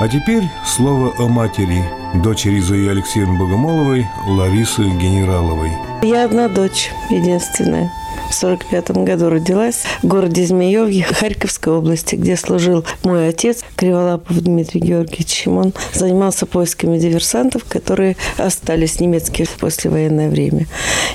А 0.00 0.08
теперь 0.08 0.42
слово 0.66 1.14
о 1.18 1.28
матери, 1.28 1.84
дочери 2.22 2.60
Зои 2.60 2.88
Алексеевны 2.88 3.38
Богомоловой, 3.38 4.08
Ларисы 4.26 4.82
Генераловой. 4.82 5.70
Я 6.02 6.24
одна 6.24 6.48
дочь, 6.48 6.90
единственная 7.10 7.88
в 8.30 8.44
1945 8.44 9.04
году 9.04 9.28
родилась 9.28 9.82
в 10.02 10.06
городе 10.06 10.46
Змеевье 10.46 11.04
Харьковской 11.04 11.72
области, 11.72 12.14
где 12.14 12.36
служил 12.36 12.84
мой 13.04 13.28
отец 13.28 13.62
Криволапов 13.76 14.40
Дмитрий 14.40 14.80
Георгиевич. 14.80 15.46
Он 15.46 15.72
занимался 15.92 16.46
поисками 16.46 16.98
диверсантов, 16.98 17.64
которые 17.64 18.16
остались 18.38 19.00
немецкие 19.00 19.46
в 19.46 19.52
послевоенное 19.58 20.30
время. 20.30 20.66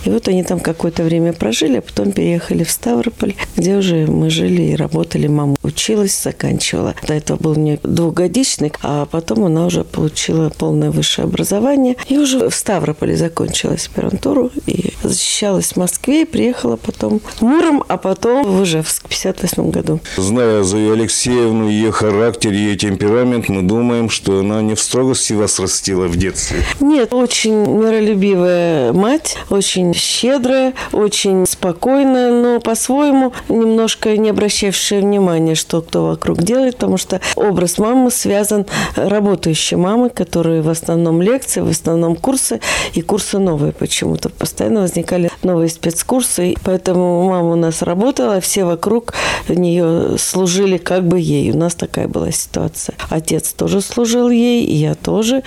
И 0.06 0.10
вот 0.10 0.28
они 0.28 0.44
там 0.44 0.60
какое-то 0.60 1.04
время 1.04 1.34
прожили, 1.34 1.78
а 1.78 1.82
потом 1.82 2.12
переехали 2.12 2.64
в 2.64 2.72
Ставрополь, 2.72 3.36
где 3.56 3.76
уже 3.76 4.06
мы 4.08 4.30
жили 4.30 4.62
и 4.62 4.76
работали. 4.76 5.28
Мама 5.28 5.56
училась, 5.64 6.22
заканчивала. 6.22 6.96
До 7.08 7.14
этого 7.14 7.38
был 7.38 7.52
у 7.52 7.56
нее 7.56 7.80
двухгодичный, 7.84 8.72
а 8.82 9.06
потом 9.06 9.46
она 9.46 9.66
уже 9.66 9.84
получила 9.84 10.50
полное 10.50 10.92
высшее 10.92 11.26
образование 11.26 11.96
и 12.08 12.18
уже 12.18 12.50
в 12.50 12.56
Ставрополе 12.56 13.18
закончила 13.18 13.74
аспирантуру 13.74 14.52
и 14.66 14.94
защищалась 15.04 15.74
в 15.74 15.78
Москве 15.78 16.24
и 16.24 16.26
приехала 16.26 16.76
потом 16.88 17.22
Муром, 17.42 17.84
а 17.88 17.98
потом 17.98 18.44
в 18.46 18.64
Ижевск 18.64 19.06
в 19.06 19.10
58 19.10 19.70
году. 19.70 20.00
Зная 20.16 20.64
Зою 20.64 20.94
Алексеевну, 20.94 21.68
ее 21.68 21.92
характер, 21.92 22.52
ее 22.52 22.76
темперамент, 22.76 23.50
мы 23.50 23.62
думаем, 23.62 24.10
что 24.10 24.40
она 24.40 24.62
не 24.62 24.74
в 24.74 24.82
строгости 24.82 25.34
вас 25.34 25.60
растила 25.60 26.08
в 26.08 26.16
детстве. 26.16 26.64
Нет, 26.80 27.14
очень 27.14 27.54
миролюбивая 27.54 28.94
мать, 28.94 29.38
очень 29.50 29.94
щедрая, 29.94 30.74
очень 30.94 31.46
спокойная, 31.46 32.32
но 32.32 32.60
по-своему 32.62 33.34
немножко 33.50 34.16
не 34.16 34.30
обращавшая 34.30 35.02
внимания, 35.02 35.56
что 35.56 35.82
кто 35.82 36.08
вокруг 36.08 36.42
делает, 36.42 36.76
потому 36.76 36.98
что 36.98 37.20
образ 37.36 37.78
мамы 37.78 38.12
связан 38.12 38.66
работающей 38.96 39.76
мамы, 39.76 40.10
которые 40.10 40.62
в 40.62 40.70
основном 40.70 41.22
лекции, 41.22 41.62
в 41.62 41.70
основном 41.70 42.16
курсы, 42.16 42.62
и 42.94 43.02
курсы 43.02 43.40
новые 43.40 43.74
почему-то. 43.74 44.30
Постоянно 44.30 44.82
возникали 44.82 45.30
новые 45.44 45.70
спецкурсы, 45.70 46.56
поэтому 46.64 46.77
Поэтому 46.78 47.28
мама 47.28 47.54
у 47.54 47.56
нас 47.56 47.82
работала, 47.82 48.40
все 48.40 48.64
вокруг 48.64 49.16
нее 49.50 50.16
служили 50.20 50.78
как 50.78 51.08
бы 51.08 51.20
ей. 51.20 51.50
У 51.50 51.58
нас 51.58 51.74
такая 51.74 52.08
была 52.08 52.32
ситуация. 52.32 52.96
Отец 53.10 53.52
тоже 53.54 53.82
служил 53.82 54.30
ей, 54.30 54.64
и 54.64 54.76
я 54.76 54.94
тоже. 54.94 55.42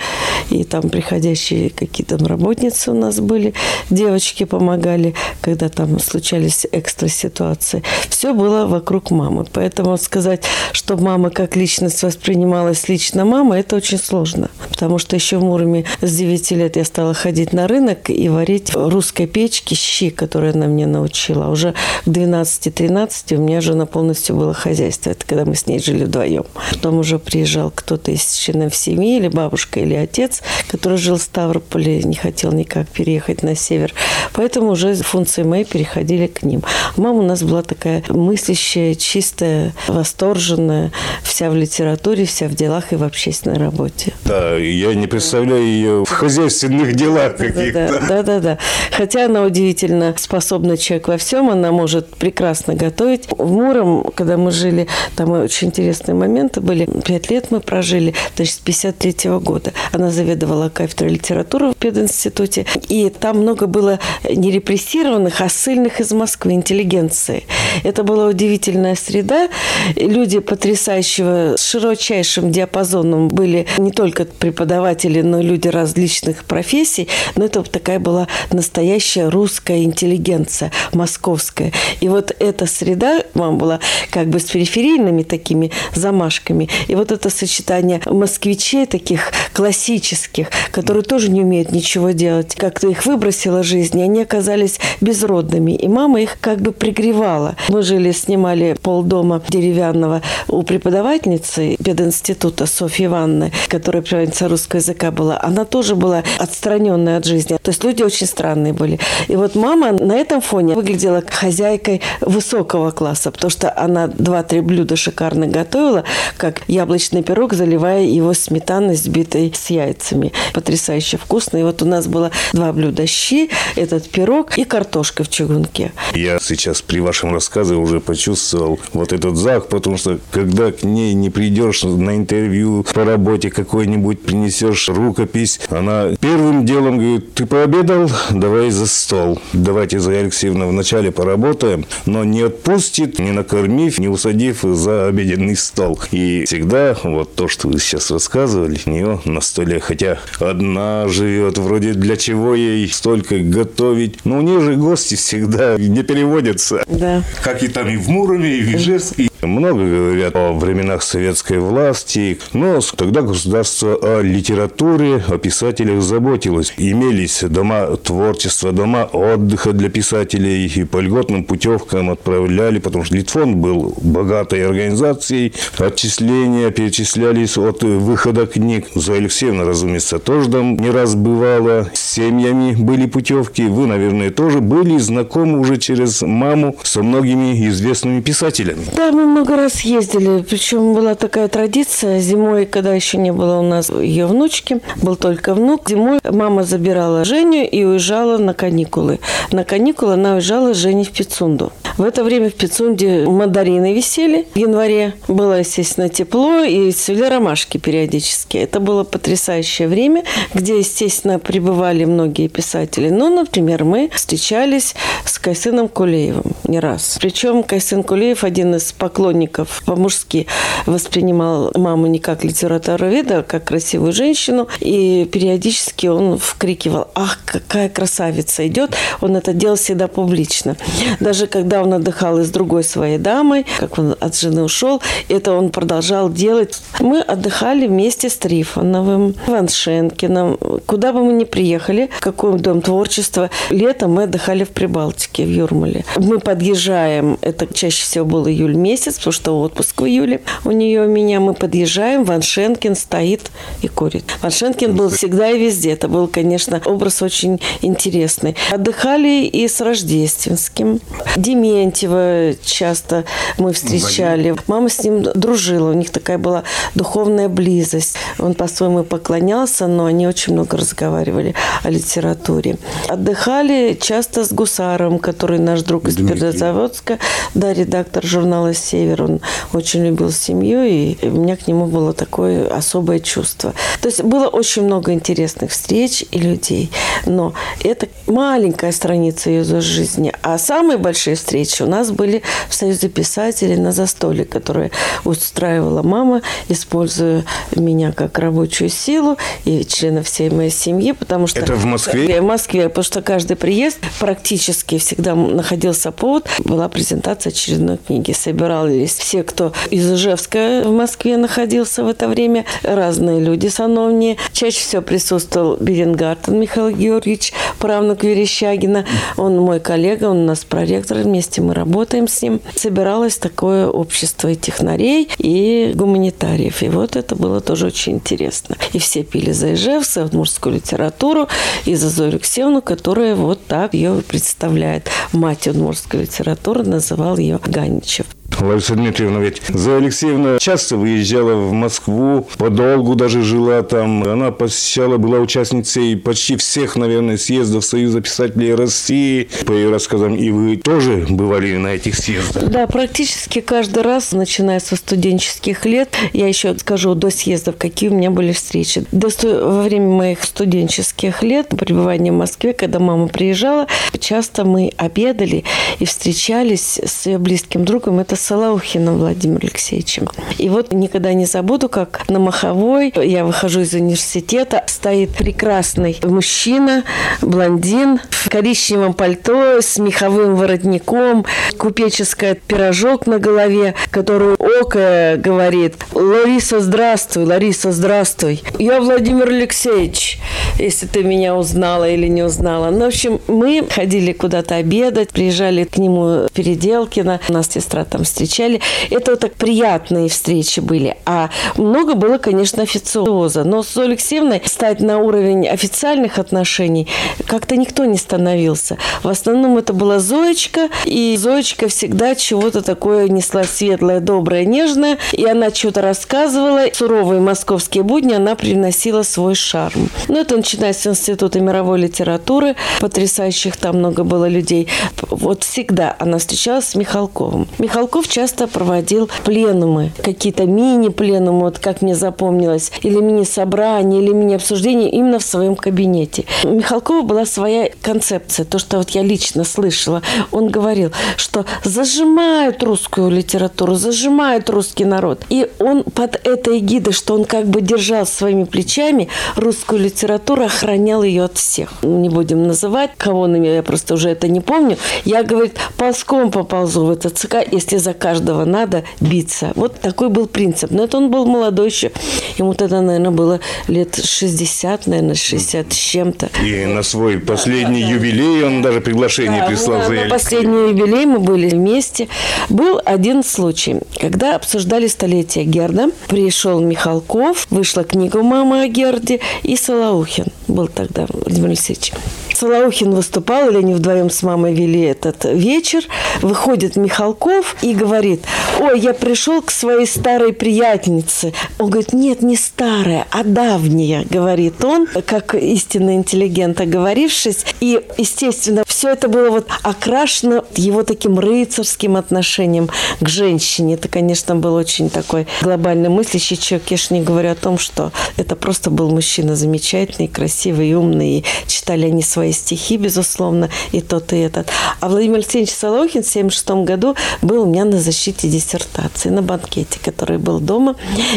И 0.49 0.65
там 0.65 0.89
приходящие 0.89 1.69
какие-то 1.69 2.17
работницы 2.17 2.91
у 2.91 2.95
нас 2.95 3.21
были. 3.21 3.53
Девочки 3.89 4.43
помогали, 4.43 5.13
когда 5.39 5.69
там 5.69 5.99
случались 6.01 6.67
экстра 6.69 7.07
ситуации. 7.07 7.81
Все 8.09 8.33
было 8.33 8.65
вокруг 8.65 9.09
мамы. 9.09 9.45
Поэтому 9.53 9.97
сказать, 9.97 10.43
что 10.73 10.97
мама 10.97 11.29
как 11.29 11.55
личность 11.55 12.03
воспринималась 12.03 12.89
лично 12.89 13.23
мама, 13.23 13.57
это 13.57 13.77
очень 13.77 13.99
сложно. 13.99 14.49
Потому 14.69 14.97
что 14.97 15.15
еще 15.15 15.37
в 15.37 15.43
Муроме 15.43 15.85
с 16.01 16.13
9 16.13 16.51
лет 16.51 16.75
я 16.75 16.83
стала 16.83 17.13
ходить 17.13 17.53
на 17.53 17.69
рынок 17.69 18.09
и 18.09 18.27
варить 18.27 18.73
в 18.73 18.89
русской 18.89 19.27
печке 19.27 19.75
щи, 19.75 20.09
которые 20.09 20.51
она 20.51 20.65
мне 20.65 20.85
научила 20.85 21.20
жила. 21.25 21.49
Уже 21.49 21.73
к 22.05 22.07
12-13 22.07 23.35
у 23.35 23.41
меня 23.41 23.61
жена 23.61 23.85
полностью 23.85 24.35
было 24.35 24.53
хозяйство. 24.53 25.11
Это 25.11 25.25
когда 25.25 25.45
мы 25.45 25.55
с 25.55 25.67
ней 25.67 25.79
жили 25.79 26.05
вдвоем. 26.05 26.45
Потом 26.71 26.99
уже 26.99 27.19
приезжал 27.19 27.71
кто-то 27.73 28.11
из 28.11 28.33
членов 28.33 28.75
семьи, 28.75 29.17
или 29.17 29.27
бабушка, 29.27 29.79
или 29.79 29.93
отец, 29.93 30.41
который 30.67 30.97
жил 30.97 31.17
в 31.17 31.21
Ставрополе, 31.21 32.03
не 32.03 32.15
хотел 32.15 32.51
никак 32.51 32.87
переехать 32.87 33.43
на 33.43 33.55
север. 33.55 33.93
Поэтому 34.33 34.71
уже 34.71 34.93
функции 34.95 35.43
мои 35.43 35.63
переходили 35.63 36.27
к 36.27 36.43
ним. 36.43 36.63
Мама 36.97 37.19
у 37.19 37.23
нас 37.23 37.43
была 37.43 37.61
такая 37.61 38.03
мыслящая, 38.09 38.95
чистая, 38.95 39.73
восторженная, 39.87 40.91
вся 41.23 41.49
в 41.49 41.55
литературе, 41.55 42.25
вся 42.25 42.47
в 42.47 42.55
делах 42.55 42.93
и 42.93 42.95
в 42.95 43.03
общественной 43.03 43.57
работе. 43.57 44.13
Да, 44.25 44.55
я 44.57 44.93
не 44.93 45.07
представляю 45.07 45.63
ее 45.63 46.05
в 46.05 46.09
хозяйственных 46.09 46.95
делах 46.95 47.37
каких-то. 47.37 48.01
Да, 48.07 48.23
да, 48.23 48.39
да. 48.39 48.57
Хотя 48.91 49.25
она 49.25 49.43
удивительно 49.43 50.13
способна 50.17 50.77
человек 50.77 51.07
во 51.11 51.17
всем, 51.17 51.49
она 51.49 51.73
может 51.73 52.07
прекрасно 52.15 52.73
готовить. 52.73 53.27
В 53.37 53.51
Муром, 53.51 54.05
когда 54.15 54.37
мы 54.37 54.51
жили, 54.51 54.87
там 55.17 55.31
очень 55.31 55.67
интересные 55.67 56.15
моменты 56.15 56.61
были. 56.61 56.85
Пять 56.85 57.29
лет 57.29 57.51
мы 57.51 57.59
прожили, 57.59 58.13
значит, 58.37 58.55
с 58.55 58.59
53 58.59 59.31
года. 59.39 59.73
Она 59.91 60.09
заведовала 60.09 60.69
кафедрой 60.69 61.11
литературы 61.11 61.71
в 61.71 61.75
пединституте. 61.75 62.65
И 62.87 63.09
там 63.09 63.39
много 63.39 63.67
было 63.67 63.99
не 64.23 64.51
репрессированных, 64.51 65.41
а 65.41 65.49
ссыльных 65.49 65.99
из 65.99 66.13
Москвы, 66.13 66.53
интеллигенции. 66.53 67.43
Это 67.83 68.03
была 68.03 68.27
удивительная 68.27 68.95
среда. 68.95 69.49
Люди 69.95 70.39
потрясающего, 70.39 71.55
с 71.57 71.63
широчайшим 71.63 72.51
диапазоном 72.51 73.27
были 73.27 73.65
не 73.77 73.91
только 73.91 74.25
преподаватели, 74.25 75.21
но 75.21 75.39
и 75.39 75.43
люди 75.43 75.67
различных 75.67 76.45
профессий. 76.45 77.07
Но 77.35 77.45
это 77.45 77.63
такая 77.63 77.99
была 77.99 78.27
настоящая 78.51 79.29
русская 79.29 79.83
интеллигенция, 79.83 80.71
московская. 80.93 81.71
И 81.99 82.07
вот 82.07 82.35
эта 82.39 82.65
среда, 82.65 83.23
вам 83.33 83.57
была 83.57 83.79
как 84.09 84.27
бы 84.27 84.39
с 84.39 84.45
периферийными 84.45 85.23
такими 85.23 85.71
замашками. 85.93 86.69
И 86.87 86.95
вот 86.95 87.11
это 87.11 87.29
сочетание 87.29 88.01
москвичей 88.05 88.85
таких 88.85 89.31
классических, 89.53 90.47
которые 90.71 91.03
тоже 91.03 91.29
не 91.29 91.41
умеют 91.41 91.71
ничего 91.71 92.11
делать, 92.11 92.55
как-то 92.55 92.87
их 92.89 93.05
выбросила 93.05 93.63
жизнь, 93.63 93.99
и 93.99 94.03
они 94.03 94.21
оказались 94.21 94.79
безродными. 95.01 95.73
И 95.73 95.87
мама 95.87 96.21
их 96.21 96.37
как 96.39 96.61
бы 96.61 96.71
пригревала. 96.71 97.55
Мы 97.69 97.81
жили, 97.81 98.11
снимали 98.11 98.75
полдома 98.81 99.41
деревянного 99.47 100.21
у 100.47 100.63
преподавательницы 100.63 101.77
пединститута 101.83 102.65
Софьи 102.65 103.05
Ивановны, 103.05 103.51
которая 103.67 104.01
преподавательница 104.01 104.47
русского 104.47 104.79
языка 104.79 105.11
была. 105.11 105.39
Она 105.41 105.65
тоже 105.65 105.95
была 105.95 106.23
отстраненная 106.39 107.17
от 107.17 107.25
жизни. 107.25 107.57
То 107.61 107.71
есть 107.71 107.83
люди 107.83 108.03
очень 108.03 108.27
странные 108.27 108.73
были. 108.73 108.99
И 109.27 109.35
вот 109.35 109.55
мама 109.55 109.91
на 109.91 110.13
этом 110.13 110.41
фоне 110.41 110.75
выглядела 110.75 111.23
хозяйкой 111.27 112.01
высокого 112.21 112.91
класса, 112.91 113.31
потому 113.31 113.51
что 113.51 113.71
она 113.75 114.07
два-три 114.07 114.61
блюда 114.61 114.95
шикарно 114.95 115.47
готовила, 115.47 116.03
как 116.37 116.61
яблочный 116.67 117.23
пирог, 117.23 117.53
заливая 117.53 118.03
его 118.03 118.33
сметаной, 118.33 118.95
сбитой 118.95 119.53
с 119.55 119.69
яйцами. 119.69 120.31
Потрясающе 120.53 121.17
вкусно. 121.17 121.57
И 121.57 121.63
вот 121.63 121.81
у 121.81 121.85
нас 121.85 122.07
было 122.07 122.31
два 122.53 122.71
блюда 122.73 123.05
щи, 123.07 123.49
этот 123.75 124.09
пирог 124.09 124.57
и 124.57 124.63
картошка 124.63 125.23
в 125.23 125.29
чугунке. 125.29 125.91
Я 126.13 126.39
сейчас 126.39 126.81
при 126.81 126.99
вашем 126.99 127.33
рассказе 127.33 127.50
уже 127.55 127.99
почувствовал 127.99 128.79
вот 128.93 129.13
этот 129.13 129.35
запах, 129.35 129.67
потому 129.69 129.97
что 129.97 130.19
когда 130.31 130.71
к 130.71 130.83
ней 130.83 131.13
не 131.13 131.29
придешь 131.29 131.83
на 131.83 132.17
интервью 132.17 132.85
по 132.93 133.03
работе 133.03 133.49
какой-нибудь, 133.49 134.21
принесешь 134.21 134.89
рукопись, 134.89 135.59
она 135.69 136.11
первым 136.19 136.65
делом 136.65 136.97
говорит, 136.97 137.33
ты 137.33 137.45
пообедал? 137.45 138.09
Давай 138.29 138.69
за 138.69 138.87
стол. 138.87 139.39
Давайте, 139.53 139.99
за 139.99 140.11
Алексеевна, 140.11 140.67
вначале 140.67 141.11
поработаем, 141.11 141.85
но 142.05 142.23
не 142.23 142.41
отпустит, 142.41 143.19
не 143.19 143.31
накормив, 143.31 143.99
не 143.99 144.07
усадив 144.07 144.61
за 144.61 145.07
обеденный 145.07 145.55
стол. 145.55 145.99
И 146.11 146.45
всегда 146.45 146.97
вот 147.03 147.35
то, 147.35 147.47
что 147.47 147.67
вы 147.67 147.79
сейчас 147.79 148.11
рассказывали, 148.11 148.79
у 148.85 148.89
нее 148.89 149.19
на 149.25 149.41
столе, 149.41 149.79
хотя 149.79 150.19
одна 150.39 151.07
живет, 151.07 151.57
вроде 151.57 151.93
для 151.93 152.17
чего 152.17 152.55
ей 152.55 152.87
столько 152.89 153.39
готовить. 153.39 154.19
Но 154.25 154.37
у 154.37 154.41
нее 154.41 154.61
же 154.61 154.75
гости 154.75 155.15
всегда 155.15 155.77
не 155.77 156.03
переводятся. 156.03 156.83
Да. 156.87 157.23
Как 157.43 157.63
и 157.63 157.67
там 157.67 157.89
и 157.89 157.97
в 157.97 158.07
Муроме, 158.07 158.55
и 158.57 158.61
в 158.61 158.75
Ижевске. 158.75 159.30
Много 159.41 159.85
говорят 159.85 160.35
о 160.35 160.53
временах 160.53 161.01
советской 161.01 161.57
власти, 161.57 162.39
но 162.53 162.79
тогда 162.95 163.21
государство 163.21 163.97
о 164.01 164.21
литературе, 164.21 165.23
о 165.27 165.37
писателях 165.39 166.01
заботилось. 166.03 166.73
Имелись 166.77 167.41
дома 167.41 167.97
творчества, 167.97 168.71
дома 168.71 169.05
отдыха 169.11 169.73
для 169.73 169.89
писателей, 169.89 170.67
и 170.67 170.83
по 170.83 170.99
льготным 170.99 171.43
путевкам 171.43 172.11
отправляли, 172.11 172.79
потому 172.79 173.03
что 173.03 173.15
Литфонд 173.15 173.57
был 173.57 173.95
богатой 174.01 174.65
организацией, 174.65 175.53
отчисления 175.77 176.69
перечислялись 176.69 177.57
от 177.57 177.81
выхода 177.81 178.45
книг. 178.45 178.87
За 178.93 179.13
Алексеевна, 179.13 179.63
разумеется, 179.63 180.19
тоже 180.19 180.49
там 180.49 180.77
не 180.77 180.91
раз 180.91 181.15
бывала, 181.15 181.89
с 181.93 182.13
семьями 182.13 182.75
были 182.75 183.07
путевки. 183.07 183.63
Вы, 183.63 183.87
наверное, 183.87 184.29
тоже 184.29 184.59
были 184.59 184.97
знакомы 184.99 185.59
уже 185.59 185.77
через 185.77 186.21
маму 186.21 186.75
со 186.83 187.01
многими 187.01 187.67
известными 187.69 188.21
писателями. 188.21 188.85
Да, 188.95 189.11
мы 189.11 189.30
много 189.31 189.55
раз 189.55 189.81
ездили. 189.81 190.41
Причем 190.41 190.93
была 190.93 191.15
такая 191.15 191.47
традиция. 191.47 192.19
Зимой, 192.19 192.65
когда 192.65 192.93
еще 192.93 193.17
не 193.17 193.31
было 193.31 193.59
у 193.59 193.63
нас 193.63 193.89
ее 193.89 194.27
внучки, 194.27 194.81
был 195.01 195.15
только 195.15 195.53
внук. 195.53 195.89
Зимой 195.89 196.19
мама 196.23 196.63
забирала 196.63 197.23
Женю 197.25 197.67
и 197.67 197.83
уезжала 197.83 198.37
на 198.37 198.53
каникулы. 198.53 199.19
На 199.51 199.63
каникулы 199.63 200.13
она 200.13 200.33
уезжала 200.33 200.73
с 200.73 200.77
Женей 200.77 201.05
в 201.05 201.11
Пицунду. 201.11 201.71
В 201.97 202.03
это 202.03 202.23
время 202.23 202.49
в 202.49 202.53
Пицунде 202.53 203.25
мандарины 203.25 203.93
висели. 203.93 204.47
В 204.53 204.57
январе 204.57 205.13
было, 205.27 205.59
естественно, 205.59 206.09
тепло 206.09 206.63
и 206.63 206.91
цвели 206.91 207.23
ромашки 207.23 207.77
периодически. 207.77 208.57
Это 208.57 208.79
было 208.79 209.03
потрясающее 209.03 209.87
время, 209.87 210.23
где, 210.53 210.77
естественно, 210.77 211.39
пребывали 211.39 212.05
многие 212.05 212.47
писатели. 212.47 213.09
Ну, 213.09 213.33
например, 213.33 213.83
мы 213.83 214.09
встречались 214.13 214.95
с 215.25 215.39
Кайсыном 215.39 215.87
Кулеевым 215.87 216.53
не 216.67 216.79
раз. 216.79 217.17
Причем 217.19 217.63
Кайсын 217.63 218.03
Кулеев 218.03 218.43
один 218.43 218.75
из 218.75 218.91
поклонников 218.93 219.20
поклонников 219.21 219.83
по-мужски 219.85 220.47
воспринимал 220.87 221.71
маму 221.75 222.07
не 222.07 222.17
как 222.17 222.43
литературоведа, 222.43 223.39
а 223.39 223.43
как 223.43 223.65
красивую 223.65 224.13
женщину. 224.13 224.67
И 224.79 225.29
периодически 225.31 226.07
он 226.07 226.39
вкрикивал, 226.39 227.07
ах, 227.13 227.37
какая 227.45 227.87
красавица 227.89 228.65
идет. 228.65 228.95
Он 229.21 229.35
это 229.35 229.53
делал 229.53 229.75
всегда 229.75 230.07
публично. 230.07 230.75
Даже 231.19 231.45
когда 231.45 231.83
он 231.83 231.93
отдыхал 231.93 232.39
с 232.39 232.49
другой 232.49 232.83
своей 232.83 233.19
дамой, 233.19 233.67
как 233.79 233.99
он 233.99 234.15
от 234.19 234.35
жены 234.35 234.63
ушел, 234.63 235.01
это 235.29 235.53
он 235.53 235.69
продолжал 235.69 236.31
делать. 236.31 236.81
Мы 236.99 237.21
отдыхали 237.21 237.85
вместе 237.85 238.27
с 238.27 238.37
Трифоновым, 238.37 239.35
Ваншенкиным. 239.45 240.57
Куда 240.87 241.13
бы 241.13 241.23
мы 241.23 241.33
ни 241.33 241.43
приехали, 241.43 242.09
в 242.17 242.21
какой 242.21 242.57
дом 242.57 242.81
творчества, 242.81 243.51
летом 243.69 244.13
мы 244.13 244.23
отдыхали 244.23 244.63
в 244.63 244.69
Прибалтике, 244.69 245.45
в 245.45 245.49
Юрмале. 245.49 246.05
Мы 246.17 246.39
подъезжаем, 246.39 247.37
это 247.41 247.71
чаще 247.71 248.03
всего 248.03 248.25
был 248.25 248.47
июль 248.47 248.75
месяц, 248.75 249.10
месяц, 249.11 249.17
потому 249.19 249.33
что 249.33 249.59
отпуск 249.61 250.01
в 250.01 250.05
июле 250.05 250.41
у 250.65 250.71
нее 250.71 251.01
у 251.01 251.07
меня. 251.07 251.39
Мы 251.39 251.53
подъезжаем, 251.53 252.23
Ван 252.23 252.41
Шенкин 252.41 252.95
стоит 252.95 253.51
и 253.81 253.87
курит. 253.87 254.25
Ван 254.41 254.51
Шенкин 254.51 254.95
был 254.95 255.09
всегда 255.09 255.49
и 255.49 255.59
везде. 255.59 255.91
Это 255.91 256.07
был, 256.07 256.27
конечно, 256.27 256.81
образ 256.85 257.21
очень 257.21 257.59
интересный. 257.81 258.55
Отдыхали 258.71 259.45
и 259.45 259.67
с 259.67 259.81
Рождественским. 259.81 260.99
Дементьева 261.35 262.55
часто 262.63 263.25
мы 263.57 263.73
встречали. 263.73 264.55
Мама 264.67 264.89
с 264.89 265.03
ним 265.03 265.23
дружила. 265.23 265.91
У 265.91 265.93
них 265.93 266.09
такая 266.09 266.37
была 266.37 266.63
духовная 266.95 267.49
близость. 267.49 268.15
Он 268.39 268.53
по-своему 268.53 269.03
поклонялся, 269.03 269.87
но 269.87 270.05
они 270.05 270.27
очень 270.27 270.53
много 270.53 270.77
разговаривали 270.77 271.55
о 271.83 271.89
литературе. 271.89 272.77
Отдыхали 273.07 273.97
часто 273.99 274.45
с 274.45 274.51
Гусаром, 274.51 275.19
который 275.19 275.59
наш 275.59 275.81
друг 275.81 276.07
из 276.07 276.15
Пердозаводска, 276.15 277.19
да, 277.53 277.73
редактор 277.73 278.25
журнала 278.25 278.73
«Север» 278.73 279.00
север, 279.01 279.23
он 279.23 279.39
очень 279.73 280.05
любил 280.05 280.31
семью, 280.31 280.83
и 280.83 281.17
у 281.27 281.31
меня 281.31 281.55
к 281.55 281.67
нему 281.67 281.85
было 281.87 282.13
такое 282.13 282.67
особое 282.67 283.19
чувство. 283.19 283.73
То 284.01 284.09
есть 284.09 284.23
было 284.23 284.47
очень 284.47 284.83
много 284.83 285.11
интересных 285.11 285.71
встреч 285.71 286.23
и 286.31 286.39
людей. 286.39 286.91
Но 287.25 287.53
это 287.83 288.07
маленькая 288.27 288.91
страница 288.91 289.49
ее 289.49 289.63
жизни. 289.81 290.30
А 290.41 290.57
самые 290.57 290.97
большие 290.97 291.35
встречи 291.35 291.81
у 291.83 291.87
нас 291.87 292.11
были 292.11 292.41
в 292.69 292.73
Союзе 292.73 293.09
писателей 293.09 293.77
на 293.77 293.91
застолье, 293.91 294.45
которое 294.45 294.91
устраивала 295.23 296.03
мама, 296.03 296.41
используя 296.67 297.43
меня 297.75 298.11
как 298.11 298.37
рабочую 298.39 298.89
силу 298.89 299.37
и 299.65 299.85
членов 299.85 300.27
всей 300.27 300.49
моей 300.49 300.71
семьи, 300.71 301.11
потому 301.11 301.47
что... 301.47 301.61
Это 301.61 301.75
в 301.75 301.85
Москве? 301.85 302.41
В 302.41 302.43
Москве, 302.43 302.89
потому 302.89 303.03
что 303.03 303.21
каждый 303.21 303.55
приезд 303.55 303.99
практически 304.19 304.97
всегда 304.97 305.35
находился 305.35 306.11
повод. 306.11 306.47
Была 306.59 306.89
презентация 306.89 307.51
очередной 307.51 307.97
книги. 307.97 308.31
Собирал 308.31 308.81
собрались 308.81 309.15
все, 309.15 309.43
кто 309.43 309.73
из 309.89 310.11
Ижевска 310.11 310.81
в 310.85 310.91
Москве 310.91 311.37
находился 311.37 312.03
в 312.03 312.07
это 312.07 312.27
время, 312.27 312.65
разные 312.83 313.39
люди 313.39 313.67
сановнее. 313.67 314.37
Чаще 314.53 314.79
всего 314.79 315.01
присутствовал 315.01 315.77
Беренгартен 315.77 316.59
Михаил 316.59 316.89
Георгиевич, 316.89 317.53
правнук 317.79 318.23
Верещагина. 318.23 319.05
Он 319.37 319.57
мой 319.57 319.79
коллега, 319.79 320.25
он 320.31 320.39
у 320.39 320.45
нас 320.45 320.65
проректор, 320.65 321.17
вместе 321.17 321.61
мы 321.61 321.73
работаем 321.73 322.27
с 322.27 322.41
ним. 322.41 322.61
Собиралось 322.75 323.37
такое 323.37 323.87
общество 323.87 324.49
и 324.49 324.55
технарей, 324.55 325.29
и 325.37 325.91
гуманитариев. 325.95 326.81
И 326.83 326.89
вот 326.89 327.15
это 327.15 327.35
было 327.35 327.61
тоже 327.61 327.87
очень 327.87 328.13
интересно. 328.13 328.75
И 328.93 328.99
все 328.99 329.23
пили 329.23 329.51
за 329.51 329.73
Ижевск, 329.73 330.13
за 330.13 330.25
удмуртскую 330.25 330.75
литературу, 330.75 331.47
и 331.85 331.95
за 331.95 332.09
Зою 332.09 332.31
Алексеевну, 332.31 332.81
которая 332.81 333.35
вот 333.35 333.65
так 333.65 333.93
ее 333.93 334.21
представляет. 334.27 335.09
Мать 335.31 335.67
удмуртской 335.67 336.21
литературы 336.21 336.83
называл 336.83 337.37
ее 337.37 337.59
Ганичев. 337.63 338.25
Лариса 338.61 338.95
Дмитриевна, 338.95 339.39
ведь 339.39 339.61
Зоя 339.69 339.97
Алексеевна 339.97 340.59
часто 340.59 340.97
выезжала 340.97 341.55
в 341.55 341.71
Москву, 341.71 342.47
подолгу 342.57 343.15
даже 343.15 343.41
жила 343.43 343.81
там. 343.83 344.23
Она 344.23 344.51
посещала, 344.51 345.17
была 345.17 345.39
участницей 345.39 346.15
почти 346.17 346.55
всех, 346.57 346.95
наверное, 346.95 347.37
съездов 347.37 347.85
Союза 347.85 348.21
писателей 348.21 348.75
России. 348.75 349.49
По 349.65 349.71
ее 349.71 349.89
рассказам, 349.89 350.35
и 350.35 350.49
вы 350.51 350.77
тоже 350.77 351.25
бывали 351.29 351.75
на 351.77 351.89
этих 351.89 352.15
съездах? 352.15 352.69
Да, 352.69 352.87
практически 352.87 353.61
каждый 353.61 354.03
раз, 354.03 354.31
начиная 354.31 354.79
со 354.79 354.95
студенческих 354.95 355.85
лет, 355.85 356.15
я 356.33 356.47
еще 356.47 356.77
скажу 356.77 357.15
до 357.15 357.29
съездов, 357.29 357.75
какие 357.77 358.09
у 358.09 358.13
меня 358.13 358.31
были 358.31 358.51
встречи. 358.51 359.05
До, 359.11 359.29
во 359.43 359.81
время 359.81 360.07
моих 360.09 360.43
студенческих 360.43 361.43
лет, 361.43 361.69
пребывания 361.69 362.31
в 362.31 362.35
Москве, 362.35 362.73
когда 362.73 362.99
мама 362.99 363.27
приезжала, 363.27 363.87
часто 364.19 364.65
мы 364.65 364.91
обедали 364.97 365.63
и 365.99 366.05
встречались 366.05 366.99
с 367.03 367.25
ее 367.25 367.37
близким 367.37 367.85
другом. 367.85 368.19
Это 368.19 368.35
Салаухиным 368.51 369.17
Владимиром 369.17 369.61
Алексеевичем. 369.63 370.27
И 370.57 370.67
вот 370.67 370.91
никогда 370.91 371.31
не 371.31 371.45
забуду, 371.45 371.87
как 371.87 372.27
на 372.27 372.37
Маховой 372.37 373.13
я 373.15 373.45
выхожу 373.45 373.79
из 373.79 373.93
университета, 373.93 374.83
стоит 374.87 375.29
прекрасный 375.29 376.19
мужчина, 376.21 377.05
блондин 377.41 378.19
в 378.29 378.49
коричневом 378.49 379.13
пальто 379.13 379.79
с 379.79 379.97
меховым 379.99 380.57
воротником, 380.57 381.45
купеческое 381.77 382.55
пирожок 382.55 383.25
на 383.25 383.39
голове, 383.39 383.93
который 384.09 384.55
око 384.55 385.35
говорит 385.37 385.95
«Лариса, 386.13 386.81
здравствуй, 386.81 387.45
Лариса, 387.45 387.93
здравствуй». 387.93 388.63
Я 388.79 388.99
Владимир 388.99 389.47
Алексеевич, 389.47 390.39
если 390.77 391.05
ты 391.05 391.23
меня 391.23 391.55
узнала 391.55 392.09
или 392.09 392.27
не 392.27 392.43
узнала. 392.43 392.89
Ну, 392.89 393.05
в 393.05 393.07
общем, 393.07 393.39
мы 393.47 393.87
ходили 393.89 394.33
куда-то 394.33 394.75
обедать, 394.75 395.29
приезжали 395.29 395.85
к 395.85 395.97
нему 395.97 396.47
в 396.47 396.49
Переделкино, 396.51 397.39
нас 397.47 397.69
сестра 397.69 398.03
там 398.03 398.25
встречали. 398.41 398.81
Это 399.09 399.31
вот 399.31 399.39
так 399.39 399.53
приятные 399.53 400.29
встречи 400.29 400.79
были. 400.79 401.17
А 401.25 401.49
много 401.77 402.15
было, 402.15 402.37
конечно, 402.37 402.83
официоза. 402.83 403.63
Но 403.63 403.83
с 403.83 403.95
Алексеевной 403.97 404.61
стать 404.65 404.99
на 404.99 405.19
уровень 405.19 405.67
официальных 405.67 406.39
отношений 406.39 407.07
как-то 407.45 407.75
никто 407.75 408.05
не 408.05 408.17
становился. 408.17 408.97
В 409.23 409.27
основном 409.27 409.77
это 409.77 409.93
была 409.93 410.19
Зоечка, 410.19 410.89
и 411.05 411.35
Зоечка 411.37 411.87
всегда 411.87 412.35
чего-то 412.35 412.81
такое 412.81 413.27
несла 413.27 413.63
светлое, 413.63 414.19
доброе, 414.19 414.65
нежное, 414.65 415.17
и 415.31 415.45
она 415.45 415.69
что-то 415.69 416.01
рассказывала. 416.01 416.85
Суровые 416.93 417.41
московские 417.41 418.03
будни 418.03 418.33
она 418.33 418.55
приносила 418.55 419.23
свой 419.23 419.55
шарм. 419.55 420.09
Но 420.27 420.39
это 420.39 420.57
начиная 420.57 420.93
с 420.93 421.05
Института 421.05 421.59
мировой 421.59 421.99
литературы, 421.99 422.75
потрясающих 422.99 423.77
там 423.77 423.99
много 423.99 424.23
было 424.23 424.47
людей. 424.47 424.87
Вот 425.29 425.63
всегда 425.63 426.15
она 426.17 426.39
встречалась 426.39 426.87
с 426.87 426.95
Михалковым. 426.95 427.67
Михалков 427.77 428.30
часто 428.31 428.65
проводил 428.67 429.29
пленумы, 429.43 430.11
какие-то 430.23 430.65
мини-пленумы, 430.65 431.61
вот 431.61 431.79
как 431.79 432.01
мне 432.01 432.15
запомнилось, 432.15 432.91
или 433.01 433.17
мини-собрания, 433.17 434.21
или 434.21 434.31
мини-обсуждения 434.31 435.09
именно 435.11 435.37
в 435.37 435.43
своем 435.43 435.75
кабинете. 435.75 436.45
У 436.63 436.69
Михалкова 436.69 437.23
была 437.23 437.45
своя 437.45 437.89
концепция, 438.01 438.65
то, 438.65 438.79
что 438.79 438.97
вот 438.97 439.09
я 439.09 439.21
лично 439.21 439.65
слышала. 439.65 440.21
Он 440.51 440.69
говорил, 440.69 441.11
что 441.35 441.65
зажимают 441.83 442.81
русскую 442.83 443.29
литературу, 443.29 443.95
зажимают 443.95 444.69
русский 444.69 445.03
народ. 445.03 445.43
И 445.49 445.69
он 445.79 446.03
под 446.03 446.35
этой 446.47 446.77
эгидой, 446.77 447.11
что 447.11 447.33
он 447.33 447.43
как 447.43 447.65
бы 447.67 447.81
держал 447.81 448.25
своими 448.25 448.63
плечами 448.63 449.27
русскую 449.57 449.99
литературу, 449.99 450.63
охранял 450.63 451.23
ее 451.23 451.43
от 451.43 451.57
всех. 451.57 451.91
Не 452.01 452.29
будем 452.29 452.65
называть, 452.65 453.11
кого 453.17 453.47
на 453.47 453.57
меня, 453.57 453.75
я 453.75 453.83
просто 453.83 454.13
уже 454.13 454.29
это 454.29 454.47
не 454.47 454.61
помню. 454.61 454.97
Я, 455.25 455.43
говорит, 455.43 455.77
ползком 455.97 456.49
поползу 456.49 457.05
в 457.05 457.11
этот 457.11 457.37
ЦК, 457.37 457.55
если 457.69 457.97
за 457.97 458.13
каждого 458.21 458.65
надо 458.65 459.03
биться. 459.19 459.71
Вот 459.75 459.99
такой 459.99 460.29
был 460.29 460.47
принцип. 460.47 460.91
Но 460.91 461.05
это 461.05 461.17
он 461.17 461.31
был 461.31 461.45
молодой 461.45 461.87
еще. 461.87 462.11
Ему 462.57 462.75
тогда, 462.75 463.01
наверное, 463.01 463.31
было 463.31 463.59
лет 463.87 464.15
60, 464.23 465.07
наверное, 465.07 465.35
60 465.35 465.91
с 465.91 465.95
чем-то. 465.95 466.49
И 466.63 466.85
на 466.85 467.01
свой 467.01 467.39
последний 467.39 468.03
да, 468.03 468.09
юбилей 468.09 468.63
он 468.63 468.81
даже 468.83 469.01
приглашение 469.01 469.61
да, 469.61 469.67
прислал 469.67 469.99
на, 469.99 470.23
на 470.23 470.29
последний 470.29 470.89
юбилей 470.89 471.25
мы 471.25 471.39
были 471.39 471.69
вместе. 471.69 472.27
Был 472.69 473.01
один 473.03 473.43
случай, 473.43 473.97
когда 474.19 474.55
обсуждали 474.55 475.07
столетие 475.07 475.65
Герда. 475.65 476.11
Пришел 476.27 476.79
Михалков, 476.79 477.65
вышла 477.71 478.03
книга 478.03 478.43
«Мама 478.43 478.83
о 478.83 478.87
Герде» 478.87 479.39
и 479.63 479.75
Солоухин 479.75 480.45
был 480.67 480.87
тогда 480.87 481.25
Владимир 481.29 481.69
Алексеевич. 481.69 482.13
Солоухин 482.61 483.09
выступал, 483.15 483.69
или 483.69 483.77
они 483.77 483.95
вдвоем 483.95 484.29
с 484.29 484.43
мамой 484.43 484.75
вели 484.75 485.01
этот 485.01 485.45
вечер. 485.45 486.03
Выходит 486.43 486.95
Михалков 486.95 487.75
и 487.81 487.95
говорит, 487.95 488.43
ой, 488.79 488.99
я 488.99 489.15
пришел 489.15 489.63
к 489.63 489.71
своей 489.71 490.05
старой 490.05 490.53
приятельнице. 490.53 491.53
Он 491.79 491.89
говорит, 491.89 492.13
нет, 492.13 492.43
не 492.43 492.55
старая, 492.55 493.25
а 493.31 493.43
давняя, 493.43 494.27
говорит 494.29 494.85
он, 494.85 495.07
как 495.07 495.55
истинный 495.55 496.17
интеллигент, 496.17 496.79
оговорившись. 496.79 497.65
И, 497.79 497.99
естественно, 498.19 498.83
все 498.85 499.09
это 499.09 499.27
было 499.27 499.49
вот 499.49 499.67
окрашено 499.81 500.63
его 500.75 501.01
таким 501.01 501.39
рыцарским 501.39 502.15
отношением 502.15 502.89
к 503.19 503.27
женщине. 503.27 503.95
Это, 503.95 504.07
конечно, 504.07 504.55
был 504.55 504.75
очень 504.75 505.09
такой 505.09 505.47
глобально 505.63 506.11
мыслящий 506.11 506.57
человек. 506.57 506.91
Я 506.91 506.97
ж 506.97 507.09
не 507.09 507.23
говорю 507.23 507.49
о 507.49 507.55
том, 507.55 507.79
что 507.79 508.11
это 508.37 508.55
просто 508.55 508.91
был 508.91 509.09
мужчина 509.09 509.55
замечательный, 509.55 510.27
красивый, 510.27 510.93
умный. 510.93 511.39
И 511.39 511.45
читали 511.65 512.05
они 512.05 512.21
свои 512.21 512.50
свои 512.51 512.53
стихи, 512.53 512.97
безусловно, 512.97 513.69
и 513.91 514.01
тот, 514.01 514.33
и 514.33 514.37
этот. 514.37 514.67
А 514.99 515.09
Владимир 515.09 515.37
Алексеевич 515.37 515.71
Солохин 515.71 516.23
в 516.23 516.29
1976 516.29 516.69
году 516.85 517.15
был 517.41 517.63
у 517.63 517.65
меня 517.65 517.85
на 517.85 517.97
защите 517.97 518.47
диссертации, 518.47 519.29
на 519.29 519.41
банкете, 519.41 519.99
который 520.03 520.37
был 520.37 520.59
дома. 520.59 520.95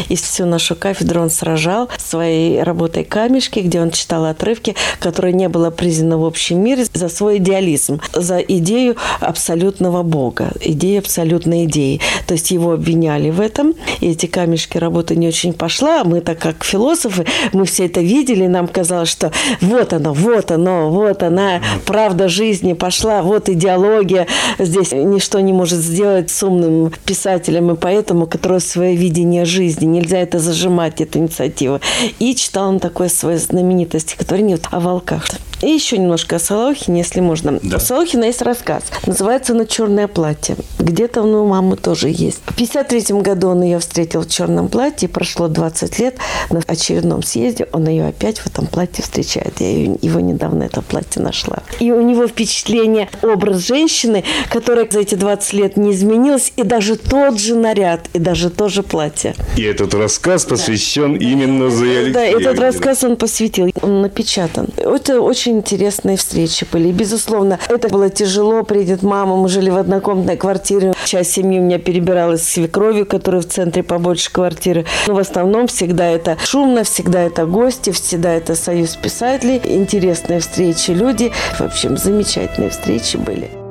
И 0.09 0.15
всю 0.15 0.45
нашу 0.45 0.75
кафедру 0.75 1.21
он 1.21 1.29
сражал 1.29 1.89
своей 1.97 2.63
работой 2.63 3.03
«Камешки», 3.03 3.59
где 3.59 3.81
он 3.81 3.91
читал 3.91 4.25
отрывки, 4.25 4.75
которые 4.99 5.33
не 5.33 5.49
было 5.49 5.69
признано 5.69 6.17
в 6.17 6.25
общем 6.25 6.59
мире 6.63 6.85
за 6.93 7.09
свой 7.09 7.37
идеализм, 7.37 7.99
за 8.13 8.39
идею 8.39 8.95
абсолютного 9.19 10.03
Бога, 10.03 10.51
идею 10.61 10.99
абсолютной 10.99 11.65
идеи. 11.65 12.01
То 12.27 12.33
есть 12.33 12.51
его 12.51 12.73
обвиняли 12.73 13.29
в 13.29 13.41
этом, 13.41 13.73
и 14.01 14.09
эти 14.11 14.25
камешки 14.25 14.77
работа 14.77 15.15
не 15.15 15.27
очень 15.27 15.53
пошла, 15.53 16.01
а 16.01 16.03
мы 16.03 16.21
так 16.21 16.39
как 16.39 16.63
философы, 16.63 17.25
мы 17.53 17.65
все 17.65 17.85
это 17.85 18.01
видели, 18.01 18.47
нам 18.47 18.67
казалось, 18.67 19.09
что 19.09 19.31
вот 19.61 19.93
оно, 19.93 20.13
вот 20.13 20.51
оно, 20.51 20.89
вот 20.95 21.23
она, 21.23 21.61
правда 21.85 22.29
жизни 22.29 22.73
пошла, 22.73 23.21
вот 23.21 23.49
идеология. 23.49 24.27
Здесь 24.57 24.93
ничто 24.93 25.39
не 25.41 25.53
может 25.53 25.79
сделать 25.79 26.29
с 26.31 26.41
умным 26.41 26.91
писателем 27.05 27.71
и 27.71 27.75
поэтому, 27.75 28.27
который 28.27 28.61
свое 28.61 28.95
видение 28.95 29.45
жизни. 29.45 29.85
Нельзя 29.85 30.19
это 30.19 30.39
зажимать, 30.39 31.01
эту 31.01 31.19
инициативу. 31.19 31.81
И 32.19 32.33
читал 32.35 32.69
он 32.69 32.79
такое 32.79 33.09
свое 33.09 33.37
знаменитое 33.37 33.99
стихотворение 33.99 34.57
о 34.71 34.79
волках. 34.79 35.27
И 35.65 35.69
еще 35.69 35.97
немножко 35.97 36.35
о 36.35 36.39
Солохине, 36.39 36.99
если 36.99 37.21
можно. 37.21 37.59
Да. 37.63 37.77
У 37.77 37.79
Солохина 37.79 38.25
есть 38.25 38.43
рассказ. 38.43 38.83
Называется 39.07 39.55
«На 39.55 39.65
черное 39.65 40.07
платье». 40.07 40.57
Где-то 40.77 41.23
он 41.23 41.33
у 41.33 41.47
мамы 41.47 41.75
тоже 41.75 42.09
есть. 42.09 42.41
В 42.45 42.55
53 42.55 43.19
году 43.21 43.47
он 43.47 43.63
ее 43.63 43.79
встретил 43.79 44.21
в 44.21 44.29
черном 44.29 44.69
платье. 44.69 45.09
Прошло 45.09 45.47
20 45.47 45.97
лет. 45.97 46.17
На 46.51 46.61
очередном 46.67 47.23
съезде 47.23 47.67
он 47.71 47.87
ее 47.87 48.05
опять 48.05 48.37
в 48.37 48.45
этом 48.45 48.67
платье 48.67 49.03
встречает. 49.03 49.59
Я 49.59 49.85
его 50.01 50.19
недавно 50.19 50.65
это 50.65 50.83
платье 50.83 51.19
нашла. 51.19 51.63
И 51.79 51.91
у 51.91 52.01
него 52.01 52.27
впечатление, 52.27 53.09
образ 53.23 53.65
женщины, 53.65 54.23
которая 54.51 54.87
за 54.87 54.99
эти 54.99 55.15
20 55.15 55.53
лет 55.53 55.77
не 55.77 55.93
изменилась. 55.93 56.53
И 56.57 56.61
даже 56.61 56.95
тот 56.95 57.39
же 57.39 57.55
наряд, 57.55 58.01
и 58.13 58.19
даже 58.19 58.51
то 58.51 58.69
же 58.69 58.83
платье. 58.83 59.33
И 59.57 59.63
этот 59.63 59.95
рассказ 59.95 60.45
посвящен 60.45 61.17
да. 61.17 61.25
именно 61.25 61.71
Зое 61.71 62.13
Да, 62.13 62.23
этот 62.23 62.59
рассказ 62.59 63.03
он 63.03 63.15
посвятил. 63.15 63.71
Он 63.81 64.03
напечатан. 64.03 64.67
Это 64.77 65.21
очень 65.21 65.54
интересные 65.55 66.17
встречи 66.17 66.65
были. 66.71 66.91
безусловно, 66.91 67.59
это 67.69 67.89
было 67.89 68.09
тяжело. 68.09 68.63
Приедет 68.63 69.03
мама, 69.03 69.35
мы 69.35 69.49
жили 69.49 69.69
в 69.69 69.77
однокомнатной 69.77 70.37
квартире. 70.37 70.93
Часть 71.05 71.31
семьи 71.31 71.59
у 71.59 71.63
меня 71.63 71.79
перебиралась 71.79 72.43
с 72.43 72.49
свекровью, 72.53 73.05
которая 73.05 73.41
в 73.41 73.47
центре 73.47 73.83
побольше 73.83 74.31
квартиры. 74.31 74.85
Но 75.07 75.15
в 75.15 75.19
основном 75.19 75.67
всегда 75.67 76.07
это 76.07 76.37
шумно, 76.43 76.83
всегда 76.83 77.21
это 77.21 77.45
гости, 77.45 77.91
всегда 77.91 78.33
это 78.33 78.55
союз 78.55 78.95
писателей. 78.95 79.61
Интересные 79.63 80.39
встречи, 80.39 80.91
люди. 80.91 81.31
В 81.57 81.61
общем, 81.61 81.97
замечательные 81.97 82.69
встречи 82.69 83.17
были. 83.17 83.64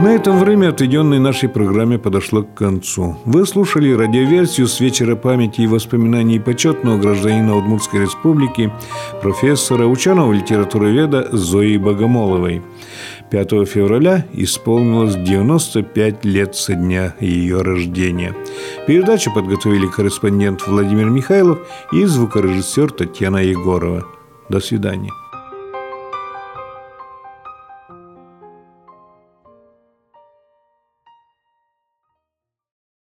На 0.00 0.14
этом 0.14 0.38
время, 0.38 0.68
отведенное 0.68 1.18
нашей 1.18 1.48
программе, 1.48 1.98
подошло 1.98 2.44
к 2.44 2.54
концу. 2.54 3.16
Вы 3.24 3.44
слушали 3.44 3.92
радиоверсию 3.92 4.68
с 4.68 4.78
вечера 4.78 5.16
памяти 5.16 5.62
и 5.62 5.66
воспоминаний 5.66 6.38
почетного 6.38 6.98
гражданина 6.98 7.56
Удмуртской 7.56 8.02
республики, 8.02 8.72
профессора, 9.20 9.86
ученого 9.86 10.32
литературоведа 10.32 11.30
Зои 11.32 11.78
Богомоловой. 11.78 12.62
5 13.32 13.50
февраля 13.66 14.24
исполнилось 14.32 15.16
95 15.16 16.24
лет 16.24 16.54
со 16.54 16.74
дня 16.74 17.14
ее 17.18 17.62
рождения. 17.62 18.36
Передачу 18.86 19.34
подготовили 19.34 19.88
корреспондент 19.88 20.64
Владимир 20.64 21.10
Михайлов 21.10 21.58
и 21.92 22.04
звукорежиссер 22.04 22.92
Татьяна 22.92 23.38
Егорова. 23.38 24.06
До 24.48 24.60
свидания. 24.60 25.10